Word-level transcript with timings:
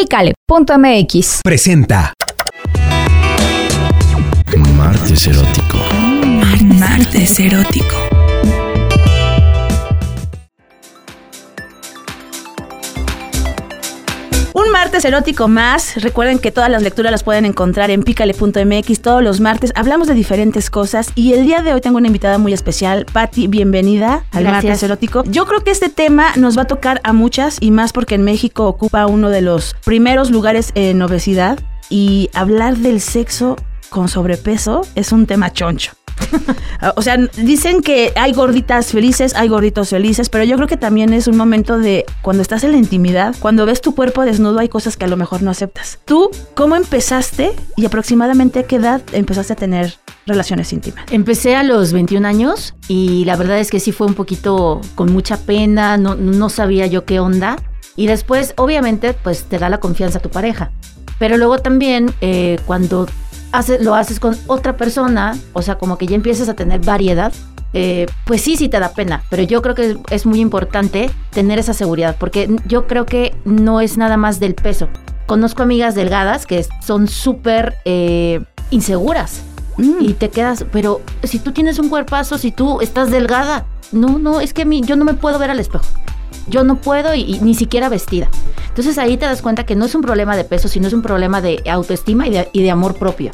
Pícale.mx 0.00 1.40
presenta 1.42 2.12
Martes 4.76 5.26
erótico. 5.26 5.78
Martes 6.78 7.40
erótico. 7.40 8.17
Un 14.58 14.72
martes 14.72 15.04
erótico 15.04 15.46
más. 15.46 16.02
Recuerden 16.02 16.40
que 16.40 16.50
todas 16.50 16.68
las 16.68 16.82
lecturas 16.82 17.12
las 17.12 17.22
pueden 17.22 17.44
encontrar 17.44 17.92
en 17.92 18.02
pícale.mx 18.02 19.00
todos 19.00 19.22
los 19.22 19.38
martes. 19.38 19.72
Hablamos 19.76 20.08
de 20.08 20.14
diferentes 20.14 20.68
cosas 20.68 21.12
y 21.14 21.32
el 21.34 21.44
día 21.46 21.62
de 21.62 21.74
hoy 21.74 21.80
tengo 21.80 21.98
una 21.98 22.08
invitada 22.08 22.38
muy 22.38 22.52
especial. 22.52 23.06
Patti, 23.12 23.46
bienvenida 23.46 24.24
al 24.32 24.42
Gracias. 24.42 24.64
martes 24.64 24.82
erótico. 24.82 25.22
Yo 25.28 25.46
creo 25.46 25.62
que 25.62 25.70
este 25.70 25.88
tema 25.88 26.32
nos 26.34 26.58
va 26.58 26.62
a 26.62 26.66
tocar 26.66 27.00
a 27.04 27.12
muchas 27.12 27.58
y 27.60 27.70
más 27.70 27.92
porque 27.92 28.16
en 28.16 28.24
México 28.24 28.66
ocupa 28.66 29.06
uno 29.06 29.30
de 29.30 29.42
los 29.42 29.76
primeros 29.84 30.32
lugares 30.32 30.72
en 30.74 31.00
obesidad 31.02 31.60
y 31.88 32.28
hablar 32.34 32.78
del 32.78 33.00
sexo 33.00 33.54
con 33.90 34.08
sobrepeso 34.08 34.80
es 34.96 35.12
un 35.12 35.26
tema 35.26 35.52
choncho. 35.52 35.92
O 36.96 37.02
sea, 37.02 37.16
dicen 37.16 37.82
que 37.82 38.12
hay 38.14 38.32
gorditas 38.32 38.92
felices, 38.92 39.34
hay 39.34 39.48
gorditos 39.48 39.90
felices, 39.90 40.28
pero 40.28 40.44
yo 40.44 40.56
creo 40.56 40.68
que 40.68 40.76
también 40.76 41.12
es 41.12 41.26
un 41.26 41.36
momento 41.36 41.78
de 41.78 42.04
cuando 42.22 42.42
estás 42.42 42.62
en 42.62 42.72
la 42.72 42.78
intimidad, 42.78 43.34
cuando 43.40 43.66
ves 43.66 43.80
tu 43.80 43.94
cuerpo 43.94 44.24
desnudo, 44.24 44.60
hay 44.60 44.68
cosas 44.68 44.96
que 44.96 45.04
a 45.04 45.08
lo 45.08 45.16
mejor 45.16 45.42
no 45.42 45.50
aceptas. 45.50 45.98
¿Tú 46.04 46.30
cómo 46.54 46.76
empezaste 46.76 47.52
y 47.76 47.84
aproximadamente 47.84 48.60
a 48.60 48.62
qué 48.62 48.76
edad 48.76 49.02
empezaste 49.12 49.54
a 49.54 49.56
tener 49.56 49.94
relaciones 50.26 50.72
íntimas? 50.72 51.04
Empecé 51.10 51.56
a 51.56 51.64
los 51.64 51.92
21 51.92 52.26
años 52.26 52.74
y 52.86 53.24
la 53.24 53.36
verdad 53.36 53.58
es 53.58 53.70
que 53.70 53.80
sí 53.80 53.92
fue 53.92 54.06
un 54.06 54.14
poquito 54.14 54.80
con 54.94 55.12
mucha 55.12 55.36
pena, 55.38 55.96
no, 55.96 56.14
no 56.14 56.48
sabía 56.48 56.86
yo 56.86 57.04
qué 57.04 57.18
onda. 57.20 57.56
Y 57.96 58.06
después, 58.06 58.54
obviamente, 58.56 59.12
pues 59.14 59.44
te 59.44 59.58
da 59.58 59.68
la 59.68 59.80
confianza 59.80 60.18
a 60.18 60.22
tu 60.22 60.30
pareja. 60.30 60.70
Pero 61.18 61.36
luego 61.36 61.58
también, 61.58 62.14
eh, 62.20 62.60
cuando 62.64 63.08
lo 63.80 63.94
haces 63.94 64.20
con 64.20 64.36
otra 64.46 64.76
persona, 64.76 65.36
o 65.52 65.62
sea, 65.62 65.78
como 65.78 65.98
que 65.98 66.06
ya 66.06 66.14
empiezas 66.14 66.48
a 66.48 66.54
tener 66.54 66.80
variedad, 66.80 67.32
eh, 67.72 68.06
pues 68.24 68.42
sí, 68.42 68.56
sí 68.56 68.68
te 68.68 68.80
da 68.80 68.92
pena. 68.92 69.22
Pero 69.30 69.42
yo 69.42 69.62
creo 69.62 69.74
que 69.74 69.98
es 70.10 70.26
muy 70.26 70.40
importante 70.40 71.10
tener 71.30 71.58
esa 71.58 71.74
seguridad, 71.74 72.16
porque 72.18 72.48
yo 72.66 72.86
creo 72.86 73.06
que 73.06 73.34
no 73.44 73.80
es 73.80 73.96
nada 73.96 74.16
más 74.16 74.40
del 74.40 74.54
peso. 74.54 74.88
Conozco 75.26 75.62
amigas 75.62 75.94
delgadas 75.94 76.46
que 76.46 76.64
son 76.84 77.08
súper 77.08 77.76
eh, 77.84 78.40
inseguras 78.70 79.42
Mm. 79.78 79.96
y 80.00 80.14
te 80.14 80.28
quedas, 80.28 80.64
pero 80.72 81.00
si 81.22 81.38
tú 81.38 81.52
tienes 81.52 81.78
un 81.78 81.88
cuerpazo, 81.88 82.36
si 82.36 82.50
tú 82.50 82.80
estás 82.80 83.10
delgada, 83.10 83.64
no, 83.92 84.18
no, 84.18 84.40
es 84.40 84.52
que 84.52 84.62
a 84.62 84.64
mí, 84.64 84.82
yo 84.82 84.96
no 84.96 85.04
me 85.04 85.14
puedo 85.14 85.38
ver 85.38 85.50
al 85.50 85.60
espejo. 85.60 85.86
Yo 86.48 86.64
no 86.64 86.76
puedo 86.76 87.14
y, 87.14 87.20
y 87.22 87.40
ni 87.40 87.54
siquiera 87.54 87.88
vestida. 87.88 88.28
Entonces 88.78 88.96
ahí 88.98 89.16
te 89.16 89.26
das 89.26 89.42
cuenta 89.42 89.66
que 89.66 89.74
no 89.74 89.86
es 89.86 89.96
un 89.96 90.02
problema 90.02 90.36
de 90.36 90.44
peso, 90.44 90.68
sino 90.68 90.86
es 90.86 90.92
un 90.92 91.02
problema 91.02 91.40
de 91.40 91.60
autoestima 91.68 92.28
y 92.28 92.30
de, 92.30 92.48
y 92.52 92.62
de 92.62 92.70
amor 92.70 92.94
propio. 92.94 93.32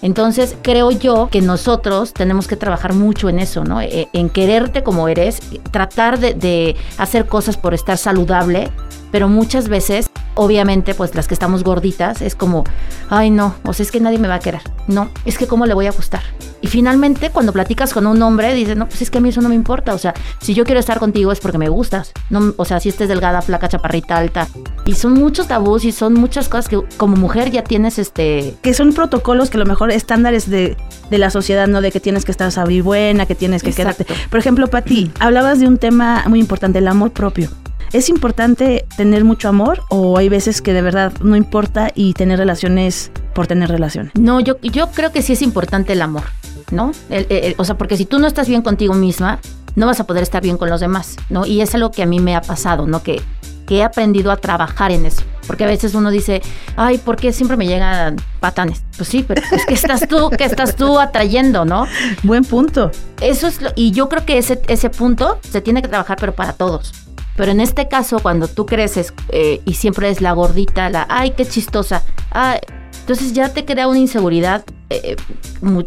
Entonces 0.00 0.54
creo 0.62 0.92
yo 0.92 1.28
que 1.28 1.40
nosotros 1.40 2.12
tenemos 2.12 2.46
que 2.46 2.54
trabajar 2.54 2.92
mucho 2.92 3.28
en 3.28 3.40
eso, 3.40 3.64
¿no? 3.64 3.80
E- 3.80 4.06
En 4.12 4.30
quererte 4.30 4.84
como 4.84 5.08
eres, 5.08 5.40
tratar 5.72 6.20
de, 6.20 6.34
de 6.34 6.76
hacer 6.98 7.26
cosas 7.26 7.56
por 7.56 7.74
estar 7.74 7.98
saludable, 7.98 8.70
pero 9.10 9.28
muchas 9.28 9.68
veces, 9.68 10.10
obviamente, 10.34 10.94
pues 10.94 11.14
las 11.14 11.28
que 11.28 11.34
estamos 11.34 11.64
gorditas, 11.64 12.22
es 12.22 12.34
como, 12.34 12.64
ay 13.08 13.30
no, 13.30 13.54
o 13.64 13.72
sea, 13.72 13.84
es 13.84 13.90
que 13.90 14.00
nadie 14.00 14.18
me 14.18 14.28
va 14.28 14.34
a 14.34 14.40
querer. 14.40 14.62
No, 14.88 15.10
es 15.24 15.38
que 15.38 15.46
cómo 15.46 15.66
le 15.66 15.74
voy 15.74 15.86
a 15.86 15.92
gustar. 15.92 16.22
Y 16.60 16.68
finalmente, 16.68 17.30
cuando 17.30 17.52
platicas 17.52 17.92
con 17.92 18.06
un 18.06 18.20
hombre, 18.22 18.54
dices, 18.54 18.76
no, 18.76 18.88
pues 18.88 19.02
es 19.02 19.10
que 19.10 19.18
a 19.18 19.20
mí 19.20 19.28
eso 19.28 19.40
no 19.40 19.48
me 19.48 19.54
importa. 19.54 19.94
O 19.94 19.98
sea, 19.98 20.14
si 20.40 20.54
yo 20.54 20.64
quiero 20.64 20.80
estar 20.80 20.98
contigo 20.98 21.30
es 21.30 21.40
porque 21.40 21.58
me 21.58 21.68
gustas. 21.68 22.12
No, 22.30 22.54
o 22.56 22.64
sea, 22.64 22.80
si 22.80 22.88
estés 22.88 23.08
delgada, 23.08 23.42
flaca, 23.42 23.68
chaparrita, 23.68 24.16
alta. 24.16 24.48
Y 24.84 24.94
son 24.94 25.14
muchos 25.14 25.48
tabús 25.48 25.84
y 25.84 25.92
son 25.92 26.14
muchas 26.14 26.48
cosas 26.48 26.68
que 26.68 26.80
como 26.96 27.16
mujer 27.16 27.50
ya 27.50 27.62
tienes 27.62 27.98
este... 27.98 28.54
Que 28.62 28.74
son 28.74 28.92
protocolos 28.92 29.50
que 29.50 29.58
a 29.58 29.60
lo 29.60 29.66
mejor 29.66 29.90
estándares 29.90 30.48
de, 30.48 30.76
de 31.10 31.18
la 31.18 31.30
sociedad, 31.30 31.66
¿no? 31.66 31.80
De 31.80 31.92
que 31.92 32.00
tienes 32.00 32.24
que 32.24 32.32
estar 32.32 32.50
buena, 32.82 33.26
que 33.26 33.34
tienes 33.34 33.62
que 33.62 33.70
Exacto. 33.70 34.04
quedarte. 34.04 34.28
Por 34.30 34.40
ejemplo, 34.40 34.66
Pati, 34.68 35.10
hablabas 35.20 35.60
de 35.60 35.66
un 35.66 35.78
tema 35.78 36.24
muy 36.26 36.40
importante, 36.40 36.78
el 36.78 36.88
amor 36.88 37.12
propio. 37.12 37.50
¿Es 37.92 38.08
importante 38.08 38.86
tener 38.96 39.24
mucho 39.24 39.48
amor 39.48 39.82
o 39.88 40.18
hay 40.18 40.28
veces 40.28 40.60
que 40.60 40.72
de 40.72 40.82
verdad 40.82 41.12
no 41.22 41.36
importa 41.36 41.90
y 41.94 42.12
tener 42.14 42.38
relaciones 42.38 43.10
por 43.34 43.46
tener 43.46 43.70
relaciones? 43.70 44.12
No, 44.14 44.40
yo, 44.40 44.60
yo 44.60 44.90
creo 44.90 45.12
que 45.12 45.22
sí 45.22 45.32
es 45.32 45.42
importante 45.42 45.92
el 45.92 46.02
amor, 46.02 46.24
¿no? 46.70 46.92
El- 47.10 47.26
el- 47.30 47.54
o 47.58 47.64
sea, 47.64 47.78
porque 47.78 47.96
si 47.96 48.04
tú 48.04 48.18
no 48.18 48.26
estás 48.26 48.48
bien 48.48 48.62
contigo 48.62 48.94
misma, 48.94 49.38
no 49.76 49.86
vas 49.86 50.00
a 50.00 50.04
poder 50.06 50.22
estar 50.22 50.42
bien 50.42 50.56
con 50.56 50.68
los 50.70 50.80
demás, 50.80 51.16
¿no? 51.30 51.46
Y 51.46 51.60
es 51.60 51.74
algo 51.74 51.90
que 51.90 52.02
a 52.02 52.06
mí 52.06 52.18
me 52.18 52.34
ha 52.34 52.40
pasado, 52.40 52.86
¿no? 52.86 53.02
Que, 53.02 53.22
que 53.66 53.78
he 53.78 53.82
aprendido 53.84 54.30
a 54.30 54.36
trabajar 54.36 54.90
en 54.90 55.06
eso. 55.06 55.22
Porque 55.46 55.64
a 55.64 55.66
veces 55.68 55.94
uno 55.94 56.10
dice, 56.10 56.42
ay, 56.76 56.98
¿por 56.98 57.16
qué 57.16 57.32
siempre 57.32 57.56
me 57.56 57.66
llegan 57.66 58.16
patanes? 58.40 58.82
Pues 58.96 59.08
sí, 59.08 59.24
pero 59.26 59.42
es 59.52 59.64
que 59.66 59.74
estás 59.74 60.08
tú, 60.08 60.30
que 60.30 60.44
estás 60.44 60.74
tú 60.76 60.98
atrayendo, 60.98 61.64
¿no? 61.64 61.86
Buen 62.24 62.44
punto. 62.44 62.90
Eso 63.20 63.46
es 63.46 63.60
lo, 63.62 63.70
y 63.76 63.92
yo 63.92 64.08
creo 64.08 64.24
que 64.26 64.38
ese, 64.38 64.60
ese 64.66 64.90
punto 64.90 65.38
se 65.48 65.60
tiene 65.60 65.82
que 65.82 65.88
trabajar, 65.88 66.16
pero 66.18 66.34
para 66.34 66.52
todos. 66.52 66.92
Pero 67.36 67.52
en 67.52 67.60
este 67.60 67.88
caso, 67.88 68.18
cuando 68.20 68.48
tú 68.48 68.64
creces 68.66 69.12
eh, 69.30 69.60
y 69.64 69.74
siempre 69.74 70.08
es 70.10 70.20
la 70.20 70.32
gordita, 70.32 70.88
la, 70.90 71.06
ay, 71.10 71.32
qué 71.36 71.46
chistosa, 71.46 72.02
ay, 72.30 72.58
entonces 73.00 73.34
ya 73.34 73.50
te 73.50 73.64
crea 73.64 73.86
una 73.88 73.98
inseguridad, 73.98 74.64
eh, 74.90 75.16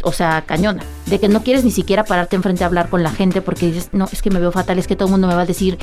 o 0.04 0.12
sea, 0.14 0.44
cañona, 0.46 0.84
de 1.08 1.20
que 1.20 1.28
no 1.28 1.44
quieres 1.44 1.66
ni 1.66 1.72
siquiera 1.72 2.04
pararte 2.06 2.36
enfrente 2.36 2.64
a 2.64 2.68
hablar 2.68 2.90
con 2.90 3.04
la 3.04 3.12
gente 3.12 3.42
porque 3.42 3.66
dices, 3.68 3.90
no, 3.92 4.08
es 4.12 4.22
que 4.22 4.30
me 4.30 4.40
veo 4.40 4.52
fatal, 4.52 4.78
es 4.80 4.88
que 4.88 4.96
todo 4.96 5.08
el 5.08 5.12
mundo 5.12 5.28
me 5.28 5.34
va 5.36 5.42
a 5.42 5.46
decir, 5.46 5.78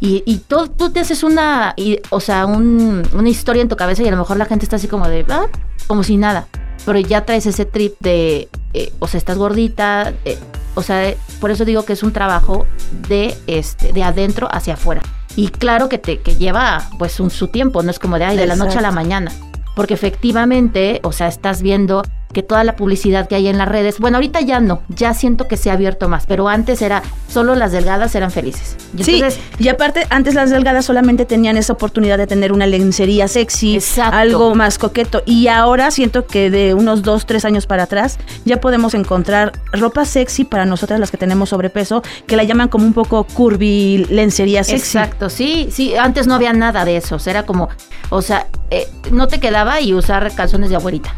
y, 0.00 0.22
y 0.26 0.38
todo, 0.38 0.68
tú 0.68 0.90
te 0.90 1.00
haces 1.00 1.22
una, 1.22 1.72
y- 1.76 2.00
o 2.10 2.20
sea, 2.20 2.44
un- 2.46 3.02
una 3.14 3.28
historia 3.28 3.62
en 3.62 3.68
tu 3.68 3.76
cabeza 3.76 4.02
y 4.02 4.08
a 4.08 4.10
lo 4.10 4.16
mejor 4.18 4.36
la 4.36 4.44
gente 4.44 4.64
está 4.66 4.76
así 4.76 4.88
como 4.88 5.08
de, 5.08 5.24
ah, 5.30 5.46
como 5.86 6.02
si 6.02 6.16
nada, 6.16 6.46
pero 6.84 6.98
ya 6.98 7.24
traes 7.24 7.46
ese 7.46 7.64
trip 7.64 7.94
de, 8.00 8.48
eh, 8.74 8.92
o 8.98 9.06
sea, 9.06 9.18
estás 9.18 9.38
gordita, 9.38 10.12
eh, 10.24 10.36
o 10.74 10.82
sea, 10.82 11.14
por 11.40 11.50
eso 11.50 11.64
digo 11.64 11.84
que 11.84 11.92
es 11.92 12.02
un 12.02 12.12
trabajo 12.12 12.66
de, 13.08 13.36
este, 13.46 13.92
de 13.92 14.02
adentro 14.02 14.48
hacia 14.50 14.74
afuera. 14.74 15.02
Y 15.36 15.48
claro 15.48 15.88
que 15.88 15.98
te 15.98 16.20
que 16.20 16.36
lleva 16.36 16.88
pues 16.98 17.20
un, 17.20 17.30
su 17.30 17.48
tiempo, 17.48 17.82
no 17.82 17.90
es 17.90 17.98
como 17.98 18.18
de, 18.18 18.24
ay, 18.24 18.36
de 18.36 18.46
la 18.46 18.56
noche 18.56 18.78
a 18.78 18.82
la 18.82 18.90
mañana. 18.90 19.32
Porque 19.74 19.94
efectivamente, 19.94 21.00
o 21.02 21.12
sea, 21.12 21.28
estás 21.28 21.62
viendo 21.62 22.02
que 22.32 22.42
toda 22.42 22.64
la 22.64 22.76
publicidad 22.76 23.28
que 23.28 23.34
hay 23.34 23.48
en 23.48 23.58
las 23.58 23.68
redes, 23.68 23.98
bueno, 23.98 24.16
ahorita 24.16 24.40
ya 24.40 24.60
no, 24.60 24.82
ya 24.88 25.14
siento 25.14 25.48
que 25.48 25.56
se 25.56 25.70
ha 25.70 25.74
abierto 25.74 26.08
más, 26.08 26.26
pero 26.26 26.48
antes 26.48 26.82
era 26.82 27.02
solo 27.28 27.54
las 27.54 27.72
delgadas 27.72 28.14
eran 28.14 28.30
felices. 28.30 28.76
Y 28.96 29.04
Sí, 29.04 29.14
entonces, 29.16 29.40
y 29.58 29.68
aparte, 29.68 30.06
antes 30.10 30.34
las 30.34 30.50
delgadas 30.50 30.84
solamente 30.84 31.24
tenían 31.24 31.56
esa 31.56 31.74
oportunidad 31.74 32.18
de 32.18 32.26
tener 32.26 32.52
una 32.52 32.66
lencería 32.66 33.28
sexy, 33.28 33.76
Exacto. 33.76 34.16
algo 34.16 34.54
más 34.54 34.78
coqueto. 34.78 35.22
Y 35.26 35.48
ahora 35.48 35.90
siento 35.90 36.26
que 36.26 36.50
de 36.50 36.74
unos 36.74 37.02
dos, 37.02 37.26
tres 37.26 37.44
años 37.44 37.66
para 37.66 37.84
atrás, 37.84 38.18
ya 38.44 38.60
podemos 38.60 38.94
encontrar 38.94 39.52
ropa 39.72 40.04
sexy 40.04 40.44
para 40.44 40.64
nosotras 40.64 41.00
las 41.00 41.10
que 41.10 41.16
tenemos 41.16 41.50
sobrepeso, 41.50 42.02
que 42.26 42.36
la 42.36 42.44
llaman 42.44 42.68
como 42.68 42.86
un 42.86 42.92
poco 42.94 43.24
curvy 43.24 44.06
lencería 44.08 44.64
sexy. 44.64 44.98
Exacto, 44.98 45.28
sí, 45.28 45.68
sí, 45.70 45.96
antes 45.96 46.26
no 46.26 46.34
había 46.34 46.52
nada 46.52 46.84
de 46.84 46.96
eso, 46.96 47.16
o 47.16 47.18
sea, 47.18 47.32
era 47.32 47.42
como, 47.44 47.68
o 48.12 48.20
sea, 48.20 48.46
eh, 48.70 48.86
no 49.10 49.26
te 49.26 49.40
quedaba 49.40 49.80
y 49.80 49.94
usar 49.94 50.34
calzones 50.34 50.68
de 50.68 50.76
abuelita. 50.76 51.14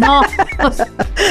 No, 0.00 0.22
o 0.64 0.72
sea, 0.72 0.88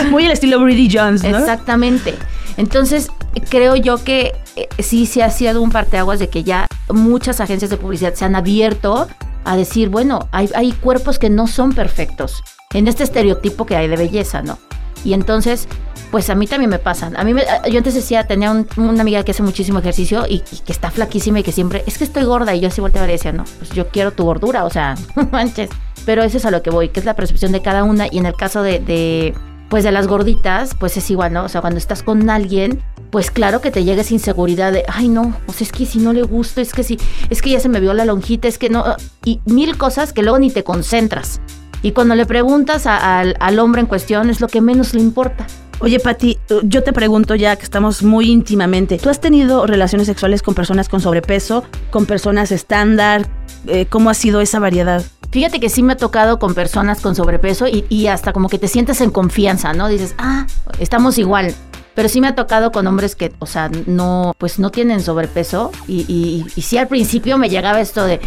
Muy 0.10 0.26
el 0.26 0.32
estilo 0.32 0.58
Bridie 0.62 0.90
Jones, 0.90 1.22
¿no? 1.24 1.38
exactamente. 1.38 2.16
Entonces, 2.56 3.10
creo 3.50 3.76
yo 3.76 4.02
que 4.02 4.32
eh, 4.56 4.70
sí 4.80 5.06
se 5.06 5.22
ha 5.22 5.32
sido 5.32 5.62
un 5.62 5.70
parteaguas 5.70 6.20
de 6.20 6.30
que 6.30 6.46
ya 6.46 6.66
muchas 6.88 7.42
agencias 7.42 7.70
de 7.70 7.76
publicidad 7.76 8.14
se 8.14 8.24
han 8.24 8.38
abierto 8.38 9.10
a 9.44 9.58
decir, 9.58 9.90
bueno, 9.90 10.30
hay, 10.32 10.50
hay 10.56 10.72
cuerpos 10.72 11.20
que 11.20 11.30
no 11.30 11.48
son 11.48 11.74
perfectos 11.74 12.42
en 12.74 12.88
este 12.88 13.04
estereotipo 13.04 13.66
que 13.66 13.76
hay 13.76 13.90
de 13.90 13.98
belleza, 13.98 14.42
¿no? 14.42 14.60
Y 15.06 15.14
entonces, 15.14 15.68
pues 16.12 16.30
a 16.30 16.36
mí 16.36 16.48
también 16.48 16.70
me 16.70 16.80
pasan. 16.80 17.16
A 17.18 17.24
mí, 17.24 17.34
me- 17.34 17.46
yo 17.72 17.78
antes 17.78 17.94
decía, 17.94 18.26
tenía 18.28 18.52
un- 18.52 18.68
una 18.78 19.02
amiga 19.02 19.24
que 19.24 19.32
hace 19.32 19.44
muchísimo 19.44 19.80
ejercicio 19.80 20.26
y, 20.28 20.40
que 20.40 20.72
está 20.72 20.92
flaquísima 20.92 21.40
y 21.40 21.44
que 21.44 21.52
siempre, 21.52 21.84
es 21.88 21.98
que 21.98 22.04
estoy 22.04 22.24
gorda. 22.24 22.54
Y 22.56 22.60
yo 22.60 22.68
así 22.68 22.82
volteaba 22.82 23.08
y 23.08 23.12
decía, 23.12 23.32
no, 23.32 23.46
pues 23.60 23.72
yo 23.72 23.88
quiero 23.88 24.12
tu 24.12 24.24
gordura, 24.26 24.66
o 24.66 24.70
sea, 24.70 24.96
manches. 25.32 25.70
Pero 26.06 26.24
eso 26.24 26.38
es 26.38 26.46
a 26.46 26.52
lo 26.52 26.62
que 26.64 26.70
voy, 26.70 26.90
que 26.90 27.00
es 27.00 27.06
la 27.06 27.16
percepción 27.16 27.52
de 27.52 27.62
cada 27.62 27.84
una. 27.84 28.08
Y 28.12 28.18
en 28.18 28.26
el 28.26 28.34
caso 28.36 28.62
de, 28.64 28.80
de, 28.80 29.34
pues 29.70 29.84
de 29.84 29.92
las 29.92 30.08
gorditas, 30.08 30.76
pues 30.80 30.98
es 30.98 31.10
igual, 31.12 31.34
¿no? 31.34 31.44
O 31.44 31.50
sea, 31.50 31.62
cuando 31.62 31.78
estás 31.78 32.02
con 32.04 32.30
alguien, 32.30 32.82
pues 33.12 33.30
claro 33.32 33.62
que 33.62 33.70
te 33.72 33.84
llega 33.84 34.02
esa 34.02 34.14
inseguridad 34.14 34.72
de, 34.72 34.84
ay 34.88 35.08
no, 35.10 35.36
o 35.48 35.54
sea, 35.54 35.66
es 35.66 35.72
que 35.72 35.86
si 35.86 36.00
no 36.00 36.14
le 36.14 36.24
gusto, 36.24 36.62
es 36.62 36.74
que 36.74 36.84
si, 36.84 36.98
es 37.30 37.42
que 37.42 37.50
ya 37.52 37.60
se 37.60 37.68
me 37.70 37.80
vio 37.80 37.94
la 37.94 38.06
lonjita, 38.06 38.48
es 38.48 38.58
que 38.58 38.70
no, 38.70 38.86
y 39.26 39.42
mil 39.46 39.78
cosas 39.78 40.14
que 40.14 40.22
luego 40.24 40.40
ni 40.40 40.50
te 40.52 40.64
concentras. 40.64 41.40
Y 41.82 41.92
cuando 41.92 42.16
le 42.16 42.26
preguntas 42.26 42.86
a- 42.88 43.20
al, 43.20 43.36
al 43.40 43.60
hombre 43.60 43.82
en 43.82 43.88
cuestión, 43.88 44.30
es 44.30 44.42
lo 44.42 44.48
que 44.48 44.62
menos 44.62 44.94
le 44.94 45.02
importa. 45.02 45.48
Oye, 45.82 46.00
Pati, 46.02 46.38
yo 46.64 46.84
te 46.84 46.92
pregunto 46.92 47.36
ya 47.36 47.56
que 47.56 47.64
estamos 47.64 48.04
muy 48.04 48.30
íntimamente. 48.30 48.98
¿Tú 48.98 49.10
has 49.10 49.22
tenido 49.22 49.66
relaciones 49.66 50.08
sexuales 50.08 50.42
con 50.42 50.54
personas 50.54 50.90
con 50.90 51.00
sobrepeso, 51.00 51.64
con 51.90 52.06
personas 52.06 52.52
estándar? 52.52 53.26
Eh, 53.66 53.86
¿Cómo 53.90 54.10
ha 54.10 54.14
sido 54.14 54.42
esa 54.42 54.60
variedad? 54.60 55.02
Fíjate 55.32 55.60
que 55.62 55.70
sí 55.70 55.82
me 55.84 55.94
ha 55.94 55.98
tocado 55.98 56.38
con 56.38 56.54
personas 56.54 57.00
con 57.00 57.16
sobrepeso 57.16 57.68
y, 57.68 57.86
y 57.88 58.08
hasta 58.08 58.34
como 58.34 58.50
que 58.50 58.58
te 58.60 58.68
sientes 58.68 59.00
en 59.00 59.12
confianza, 59.12 59.72
¿no? 59.72 59.88
Dices, 59.88 60.16
ah, 60.18 60.48
estamos 60.80 61.18
igual. 61.18 61.54
Pero 61.96 62.08
sí 62.10 62.20
me 62.22 62.28
ha 62.28 62.36
tocado 62.36 62.72
con 62.72 62.88
hombres 62.88 63.16
que, 63.16 63.32
o 63.40 63.46
sea, 63.46 63.70
no, 63.86 64.34
pues 64.38 64.58
no 64.60 64.72
tienen 64.72 65.02
sobrepeso. 65.02 65.72
Y, 65.88 66.02
y, 66.08 66.46
y 66.56 66.62
sí 66.62 66.78
al 66.78 66.88
principio 66.88 67.38
me 67.38 67.50
llegaba 67.50 67.80
esto 67.82 68.06
de, 68.06 68.20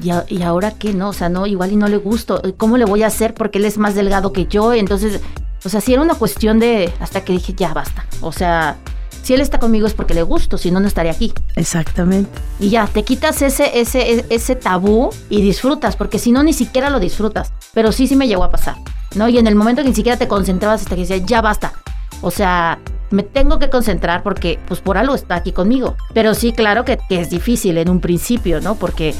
¿y, 0.00 0.10
a- 0.10 0.24
y 0.28 0.42
ahora 0.42 0.70
qué? 0.72 0.92
No, 0.94 1.08
o 1.08 1.12
sea, 1.12 1.28
no, 1.28 1.46
igual 1.46 1.72
y 1.72 1.76
no 1.76 1.88
le 1.88 1.96
gusto. 1.96 2.40
¿Cómo 2.56 2.76
le 2.76 2.84
voy 2.84 3.02
a 3.02 3.08
hacer? 3.08 3.34
Porque 3.34 3.58
él 3.58 3.64
es 3.64 3.78
más 3.78 3.94
delgado 3.94 4.32
que 4.32 4.46
yo. 4.46 4.72
Entonces, 4.72 5.20
o 5.64 5.68
sea, 5.68 5.80
sí 5.80 5.92
era 5.92 6.02
una 6.02 6.14
cuestión 6.14 6.58
de. 6.60 6.92
Hasta 7.00 7.22
que 7.24 7.32
dije, 7.32 7.54
ya 7.56 7.72
basta. 7.74 8.06
O 8.20 8.32
sea, 8.32 8.76
si 9.22 9.34
él 9.34 9.40
está 9.40 9.58
conmigo 9.58 9.86
es 9.86 9.94
porque 9.94 10.14
le 10.14 10.22
gusto, 10.22 10.58
si 10.58 10.70
no, 10.70 10.80
no 10.80 10.88
estaría 10.88 11.12
aquí. 11.12 11.32
Exactamente. 11.56 12.30
Y 12.60 12.70
ya, 12.70 12.86
te 12.86 13.04
quitas 13.04 13.40
ese, 13.42 13.80
ese, 13.80 14.14
e- 14.18 14.26
ese 14.30 14.56
tabú 14.56 15.10
y 15.30 15.40
disfrutas, 15.42 15.96
porque 15.96 16.18
si 16.18 16.32
no, 16.32 16.42
ni 16.42 16.52
siquiera 16.52 16.90
lo 16.90 16.98
disfrutas. 17.00 17.52
Pero 17.72 17.92
sí, 17.92 18.06
sí 18.08 18.16
me 18.16 18.26
llegó 18.28 18.44
a 18.44 18.50
pasar, 18.50 18.76
¿no? 19.14 19.28
Y 19.28 19.38
en 19.38 19.46
el 19.46 19.54
momento 19.54 19.82
que 19.82 19.88
ni 19.88 19.94
siquiera 19.94 20.18
te 20.18 20.26
concentrabas 20.28 20.82
hasta 20.82 20.94
que 20.96 21.02
decías, 21.02 21.24
ya 21.24 21.40
basta. 21.40 21.72
O 22.20 22.30
sea, 22.30 22.78
me 23.10 23.22
tengo 23.22 23.58
que 23.58 23.68
concentrar 23.70 24.22
porque, 24.22 24.58
pues, 24.66 24.80
por 24.80 24.96
algo 24.98 25.14
está 25.14 25.36
aquí 25.36 25.52
conmigo. 25.52 25.96
Pero 26.14 26.34
sí, 26.34 26.52
claro 26.52 26.84
que, 26.84 26.98
que 27.08 27.20
es 27.20 27.30
difícil 27.30 27.78
en 27.78 27.88
un 27.90 28.00
principio, 28.00 28.60
¿no? 28.60 28.74
Porque, 28.74 29.14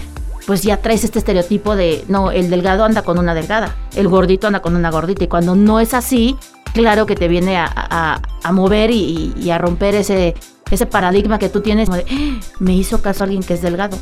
pues, 0.47 0.62
ya 0.62 0.77
traes 0.79 1.05
este 1.05 1.19
estereotipo 1.19 1.77
de, 1.77 2.05
no, 2.09 2.31
el 2.31 2.50
delgado 2.50 2.85
anda 2.85 3.03
con 3.03 3.19
una 3.19 3.35
delgada, 3.35 3.77
el 3.97 4.09
gordito 4.09 4.47
anda 4.47 4.61
con 4.61 4.75
una 4.77 4.91
gordita. 4.91 5.25
Y 5.25 5.29
cuando 5.29 5.55
no 5.55 5.81
es 5.81 5.94
así, 5.94 6.37
claro 6.75 7.06
que 7.06 7.15
te 7.17 7.29
viene 7.29 7.56
a, 7.56 7.71
a- 7.75 8.21
a 8.43 8.53
mover 8.53 8.91
y, 8.91 9.33
y 9.37 9.50
a 9.50 9.59
romper 9.59 9.94
ese, 9.94 10.35
ese 10.71 10.87
paradigma 10.87 11.39
que 11.39 11.49
tú 11.49 11.61
tienes. 11.61 11.89
como 11.89 11.99
de, 11.99 12.06
"Ah, 12.11 12.41
me 12.59 12.75
hizo 12.75 13.00
caso 13.03 13.25
alguien 13.25 13.43
que 13.43 13.55
es 13.55 13.62
delgado. 13.62 13.97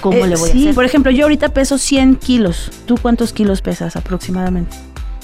¿Cómo 0.00 0.18
Eh, 0.18 0.26
le 0.26 0.36
voy 0.36 0.50
sí, 0.50 0.58
a 0.58 0.60
hacer? 0.62 0.74
por 0.74 0.84
ejemplo, 0.84 1.12
yo 1.12 1.24
ahorita 1.24 1.50
peso 1.50 1.78
100 1.78 2.16
kilos. 2.16 2.70
¿Tú 2.86 2.96
cuántos 3.00 3.32
kilos 3.32 3.62
pesas 3.62 3.94
aproximadamente? 3.96 4.76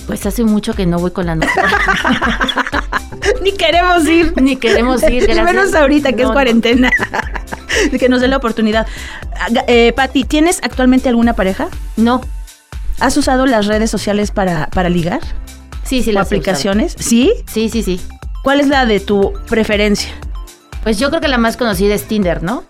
Pues 0.07 0.25
hace 0.25 0.45
mucho 0.45 0.73
que 0.73 0.87
no 0.87 0.99
voy 1.01 1.11
con 1.11 1.27
la 1.27 1.35
nutrióloga. 1.35 1.79
Ni 3.43 3.53
queremos 3.53 4.07
ir. 4.07 4.33
Ni 4.41 4.57
queremos 4.57 5.03
ir, 5.03 5.23
gracias. 5.27 5.45
menos 5.45 5.75
ahorita 5.75 6.11
que 6.13 6.17
No, 6.19 6.23
es 6.23 6.29
no. 6.29 6.33
cuarentena. 6.35 6.91
De 6.91 7.58
que 7.99 8.09
nos 8.09 8.21
dé 8.21 8.29
la 8.29 8.37
oportunidad. 8.37 8.87
Eh, 9.67 9.93
Pati, 9.95 10.25
¿tienes 10.25 10.61
actualmente 10.63 11.09
alguna 11.09 11.35
pareja? 11.35 11.69
No. 11.97 12.21
¿Has 13.01 13.17
usado 13.17 13.47
las 13.47 13.67
redes 13.67 13.91
sociales 13.91 14.31
para, 14.31 14.67
para 14.69 14.89
ligar? 14.89 15.21
Sí, 15.85 16.03
sí, 16.03 16.11
¿O 16.11 16.15
las 16.15 16.25
he 16.25 16.37
aplicaciones? 16.37 16.95
¿Sí? 16.99 17.33
Sí, 17.47 17.69
sí, 17.69 17.83
sí. 17.83 18.01
¿Cuál 18.43 18.61
es 18.61 18.69
la 18.69 18.87
de 18.87 19.01
tu 19.01 19.33
preferencia? 19.49 20.11
Pues 20.83 20.99
yo 20.99 21.09
creo 21.11 21.21
que 21.21 21.29
la 21.29 21.39
más 21.39 21.57
conocida 21.57 21.95
es 21.95 22.05
Tinder, 22.05 22.43
¿no? 22.43 22.65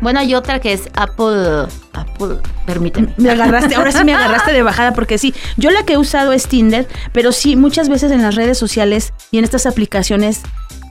Bueno, 0.00 0.18
hay 0.20 0.34
otra 0.34 0.60
que 0.60 0.72
es 0.72 0.88
Apple. 0.94 1.66
Apple, 1.92 2.38
permíteme. 2.64 3.12
Me 3.18 3.30
agarraste, 3.30 3.74
ahora 3.74 3.92
sí 3.92 4.02
me 4.04 4.14
agarraste 4.14 4.52
de 4.52 4.62
bajada 4.64 4.92
porque 4.94 5.18
sí, 5.18 5.34
yo 5.56 5.70
la 5.70 5.84
que 5.84 5.94
he 5.94 5.98
usado 5.98 6.32
es 6.32 6.46
Tinder, 6.46 6.88
pero 7.12 7.32
sí, 7.32 7.54
muchas 7.56 7.88
veces 7.90 8.10
en 8.12 8.22
las 8.22 8.34
redes 8.34 8.56
sociales 8.56 9.12
y 9.30 9.38
en 9.38 9.44
estas 9.44 9.66
aplicaciones 9.66 10.40